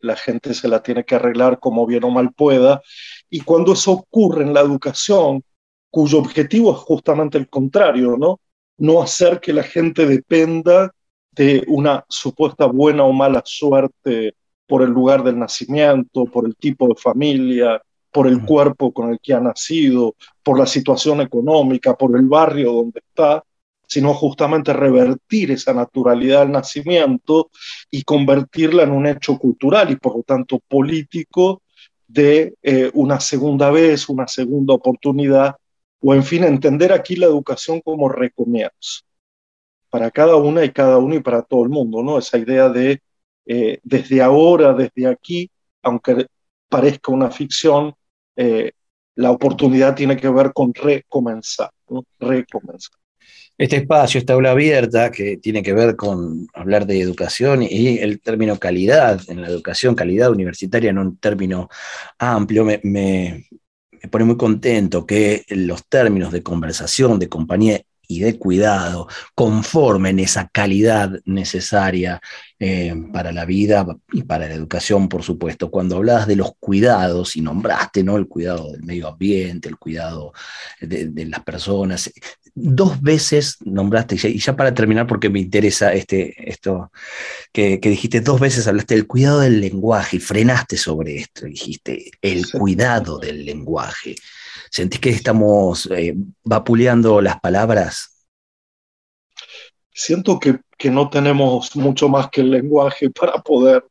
la 0.00 0.16
gente 0.16 0.54
se 0.54 0.68
la 0.68 0.82
tiene 0.82 1.04
que 1.04 1.14
arreglar 1.14 1.58
como 1.58 1.86
bien 1.86 2.04
o 2.04 2.10
mal 2.10 2.32
pueda. 2.32 2.82
Y 3.30 3.40
cuando 3.40 3.72
eso 3.72 3.92
ocurre 3.92 4.42
en 4.44 4.54
la 4.54 4.60
educación, 4.60 5.42
cuyo 5.90 6.18
objetivo 6.18 6.72
es 6.72 6.78
justamente 6.78 7.38
el 7.38 7.48
contrario, 7.48 8.16
¿no? 8.18 8.40
No 8.76 9.02
hacer 9.02 9.40
que 9.40 9.52
la 9.52 9.62
gente 9.62 10.06
dependa 10.06 10.92
de 11.32 11.64
una 11.68 12.04
supuesta 12.08 12.66
buena 12.66 13.04
o 13.04 13.12
mala 13.12 13.42
suerte 13.44 14.34
por 14.66 14.82
el 14.82 14.90
lugar 14.90 15.24
del 15.24 15.38
nacimiento, 15.38 16.24
por 16.26 16.46
el 16.46 16.54
tipo 16.56 16.88
de 16.88 16.94
familia, 16.94 17.80
por 18.12 18.26
el 18.26 18.44
cuerpo 18.44 18.92
con 18.92 19.10
el 19.10 19.18
que 19.20 19.34
ha 19.34 19.40
nacido, 19.40 20.14
por 20.42 20.58
la 20.58 20.66
situación 20.66 21.20
económica, 21.20 21.96
por 21.96 22.16
el 22.16 22.26
barrio 22.26 22.72
donde 22.72 23.00
está, 23.00 23.42
sino 23.88 24.14
justamente 24.14 24.72
revertir 24.72 25.50
esa 25.50 25.72
naturalidad 25.72 26.40
del 26.40 26.52
nacimiento 26.52 27.50
y 27.90 28.02
convertirla 28.02 28.82
en 28.82 28.92
un 28.92 29.06
hecho 29.06 29.38
cultural 29.38 29.90
y 29.90 29.96
por 29.96 30.16
lo 30.16 30.22
tanto 30.22 30.60
político 30.68 31.62
de 32.06 32.54
eh, 32.62 32.90
una 32.94 33.18
segunda 33.18 33.70
vez, 33.70 34.08
una 34.08 34.28
segunda 34.28 34.74
oportunidad, 34.74 35.56
o 36.00 36.14
en 36.14 36.22
fin, 36.22 36.44
entender 36.44 36.92
aquí 36.92 37.16
la 37.16 37.26
educación 37.26 37.80
como 37.80 38.08
recomienzo, 38.08 39.02
para 39.90 40.10
cada 40.10 40.36
una 40.36 40.64
y 40.64 40.70
cada 40.70 40.98
uno 40.98 41.14
y 41.14 41.20
para 41.20 41.42
todo 41.42 41.64
el 41.64 41.70
mundo, 41.70 42.02
¿no? 42.02 42.18
Esa 42.18 42.38
idea 42.38 42.68
de 42.68 43.00
eh, 43.46 43.80
desde 43.82 44.20
ahora, 44.20 44.74
desde 44.74 45.06
aquí, 45.06 45.50
aunque 45.82 46.26
parezca 46.68 47.10
una 47.10 47.30
ficción, 47.30 47.94
eh, 48.36 48.72
la 49.14 49.30
oportunidad 49.30 49.94
tiene 49.94 50.16
que 50.16 50.28
ver 50.28 50.52
con 50.52 50.72
recomenzar, 50.74 51.70
recomenzar. 52.20 52.98
Este 53.58 53.76
espacio, 53.76 54.18
esta 54.18 54.34
aula 54.34 54.52
abierta, 54.52 55.10
que 55.10 55.36
tiene 55.36 55.64
que 55.64 55.72
ver 55.72 55.96
con 55.96 56.46
hablar 56.54 56.86
de 56.86 57.00
educación 57.00 57.62
y 57.62 57.98
el 57.98 58.20
término 58.20 58.56
calidad 58.58 59.20
en 59.28 59.42
la 59.42 59.48
educación, 59.48 59.96
calidad 59.96 60.30
universitaria 60.30 60.90
en 60.90 60.98
un 60.98 61.16
término 61.16 61.68
amplio, 62.18 62.64
me, 62.64 63.48
pone 64.10 64.24
muy 64.24 64.36
contento 64.36 65.04
que 65.04 65.44
los 65.48 65.86
términos 65.88 66.30
de 66.30 66.42
conversación, 66.44 67.18
de 67.18 67.28
compañía 67.28 67.82
y 68.08 68.20
de 68.20 68.38
cuidado 68.38 69.06
conformen 69.34 70.18
esa 70.18 70.48
calidad 70.48 71.20
necesaria 71.26 72.20
eh, 72.58 72.94
para 73.12 73.32
la 73.32 73.44
vida 73.44 73.86
y 74.10 74.22
para 74.22 74.48
la 74.48 74.54
educación, 74.54 75.08
por 75.08 75.22
supuesto. 75.22 75.70
Cuando 75.70 75.96
hablabas 75.96 76.26
de 76.26 76.36
los 76.36 76.52
cuidados 76.58 77.36
y 77.36 77.42
nombraste 77.42 78.02
¿no? 78.02 78.16
el 78.16 78.26
cuidado 78.26 78.72
del 78.72 78.82
medio 78.82 79.08
ambiente, 79.08 79.68
el 79.68 79.76
cuidado 79.76 80.32
de, 80.80 81.26
las 81.26 81.44
personas, 81.44 82.10
dos 82.60 83.00
veces 83.00 83.56
nombraste, 83.64 84.16
y 84.28 84.38
ya, 84.38 84.56
para 84.56 84.74
terminar, 84.74 85.06
porque 85.06 85.28
me 85.28 85.40
interesa 85.40 85.92
este, 85.92 86.50
esto 86.50 86.90
que, 87.52 87.78
dijiste, 87.78 88.20
dos 88.20 88.40
veces 88.40 88.66
hablaste 88.66 88.94
del 88.94 89.06
cuidado 89.06 89.40
del 89.40 89.60
lenguaje 89.60 90.16
y 90.16 90.20
frenaste 90.20 90.76
sobre 90.76 91.16
esto, 91.16 91.46
dijiste 91.46 92.10
el 92.20 92.50
cuidado 92.50 93.18
del 93.18 93.44
lenguaje. 93.44 94.16
¿Sentís 94.70 95.00
que 95.00 95.10
estamos 95.10 95.88
eh, 95.90 96.14
vapuleando 96.44 97.20
las 97.20 97.40
palabras? 97.40 98.26
Siento 99.90 100.38
que, 100.38 100.60
no 100.90 101.10
tenemos 101.10 101.74
mucho 101.74 102.08
más 102.08 102.28
que 102.30 102.40
el 102.40 102.50
lenguaje 102.50 103.10
para 103.10 103.40
poder, 103.40 103.84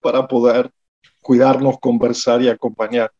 para 0.00 0.28
poder 0.28 0.70
cuidarnos, 1.20 1.78
conversar 1.80 2.42
y 2.42 2.48
acompañar. 2.48 3.10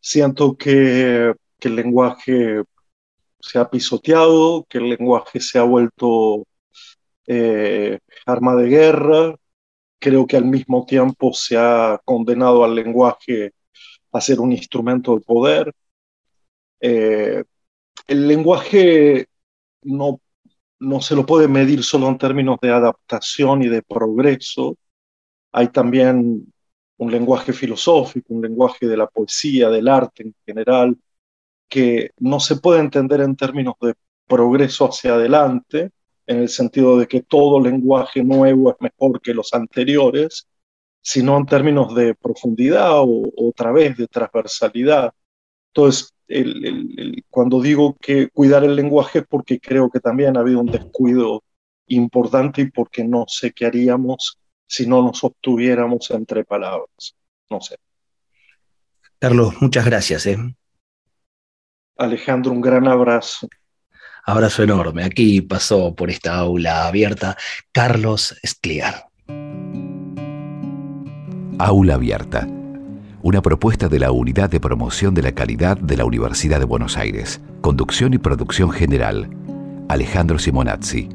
Siento 0.00 0.56
que, 0.56 1.34
el 1.60 1.76
lenguaje 1.76 2.64
se 3.42 3.58
ha 3.58 3.68
pisoteado, 3.68 4.64
que 4.68 4.78
el 4.78 4.90
lenguaje 4.90 5.40
se 5.40 5.58
ha 5.58 5.64
vuelto 5.64 6.46
eh, 7.26 7.98
arma 8.24 8.54
de 8.56 8.68
guerra. 8.68 9.34
Creo 9.98 10.26
que 10.26 10.36
al 10.36 10.44
mismo 10.44 10.86
tiempo 10.86 11.32
se 11.32 11.56
ha 11.58 12.00
condenado 12.04 12.64
al 12.64 12.74
lenguaje 12.74 13.52
a 14.12 14.20
ser 14.20 14.40
un 14.40 14.52
instrumento 14.52 15.16
de 15.16 15.20
poder. 15.22 15.72
Eh, 16.80 17.42
el 18.06 18.28
lenguaje 18.28 19.26
no, 19.82 20.20
no 20.78 21.00
se 21.00 21.16
lo 21.16 21.26
puede 21.26 21.48
medir 21.48 21.82
solo 21.82 22.08
en 22.08 22.18
términos 22.18 22.58
de 22.62 22.70
adaptación 22.70 23.62
y 23.62 23.68
de 23.68 23.82
progreso. 23.82 24.76
Hay 25.52 25.68
también 25.68 26.52
un 26.96 27.10
lenguaje 27.10 27.52
filosófico, 27.52 28.34
un 28.34 28.42
lenguaje 28.42 28.86
de 28.86 28.96
la 28.96 29.08
poesía, 29.08 29.68
del 29.68 29.88
arte 29.88 30.22
en 30.22 30.34
general, 30.46 30.96
que 31.72 32.10
no 32.18 32.38
se 32.38 32.56
puede 32.56 32.80
entender 32.80 33.22
en 33.22 33.34
términos 33.34 33.76
de 33.80 33.94
progreso 34.26 34.90
hacia 34.90 35.14
adelante, 35.14 35.90
en 36.26 36.40
el 36.40 36.50
sentido 36.50 36.98
de 36.98 37.06
que 37.06 37.22
todo 37.22 37.58
lenguaje 37.60 38.22
nuevo 38.22 38.70
es 38.70 38.76
mejor 38.78 39.22
que 39.22 39.32
los 39.32 39.54
anteriores, 39.54 40.46
sino 41.00 41.38
en 41.38 41.46
términos 41.46 41.94
de 41.94 42.14
profundidad 42.14 43.00
o 43.00 43.22
otra 43.38 43.72
vez 43.72 43.96
de 43.96 44.06
transversalidad. 44.06 45.14
Entonces, 45.68 46.12
cuando 47.30 47.62
digo 47.62 47.96
que 47.98 48.28
cuidar 48.28 48.64
el 48.64 48.76
lenguaje 48.76 49.20
es 49.20 49.26
porque 49.26 49.58
creo 49.58 49.88
que 49.88 50.00
también 50.00 50.36
ha 50.36 50.40
habido 50.40 50.60
un 50.60 50.70
descuido 50.70 51.42
importante 51.86 52.60
y 52.60 52.70
porque 52.70 53.02
no 53.02 53.24
sé 53.28 53.52
qué 53.52 53.64
haríamos 53.64 54.36
si 54.66 54.86
no 54.86 55.00
nos 55.00 55.24
obtuviéramos 55.24 56.10
entre 56.10 56.44
palabras. 56.44 57.16
No 57.48 57.62
sé. 57.62 57.76
Carlos, 59.18 59.54
muchas 59.62 59.86
gracias. 59.86 60.26
¿eh? 60.26 60.36
Alejandro, 62.02 62.52
un 62.52 62.60
gran 62.60 62.86
abrazo. 62.88 63.48
Abrazo 64.24 64.62
enorme. 64.62 65.04
Aquí 65.04 65.40
pasó 65.40 65.94
por 65.94 66.10
esta 66.10 66.36
aula 66.36 66.86
abierta 66.86 67.36
Carlos 67.72 68.38
Escliar. 68.42 69.06
Aula 71.58 71.94
abierta 71.94 72.46
una 73.22 73.40
propuesta 73.40 73.88
de 73.88 74.00
la 74.00 74.10
Unidad 74.10 74.50
de 74.50 74.58
Promoción 74.58 75.14
de 75.14 75.22
la 75.22 75.32
Calidad 75.32 75.78
de 75.78 75.96
la 75.96 76.04
Universidad 76.04 76.58
de 76.58 76.64
Buenos 76.64 76.96
Aires. 76.96 77.40
Conducción 77.60 78.14
y 78.14 78.18
producción 78.18 78.72
general, 78.72 79.30
Alejandro 79.88 80.40
Simonazzi. 80.40 81.08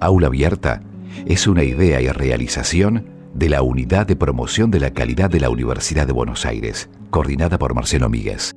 Aula 0.00 0.28
Abierta 0.28 0.82
es 1.26 1.46
una 1.46 1.62
idea 1.62 2.00
y 2.00 2.08
realización 2.08 3.04
de 3.34 3.50
la 3.50 3.60
Unidad 3.60 4.06
de 4.06 4.16
Promoción 4.16 4.70
de 4.70 4.80
la 4.80 4.92
Calidad 4.92 5.28
de 5.28 5.40
la 5.40 5.50
Universidad 5.50 6.06
de 6.06 6.14
Buenos 6.14 6.46
Aires, 6.46 6.88
coordinada 7.10 7.58
por 7.58 7.74
Marcelo 7.74 8.08
Míguez. 8.08 8.54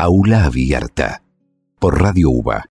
Aula 0.00 0.44
Abierta, 0.44 1.24
por 1.80 2.00
Radio 2.00 2.30
UBA 2.30 2.66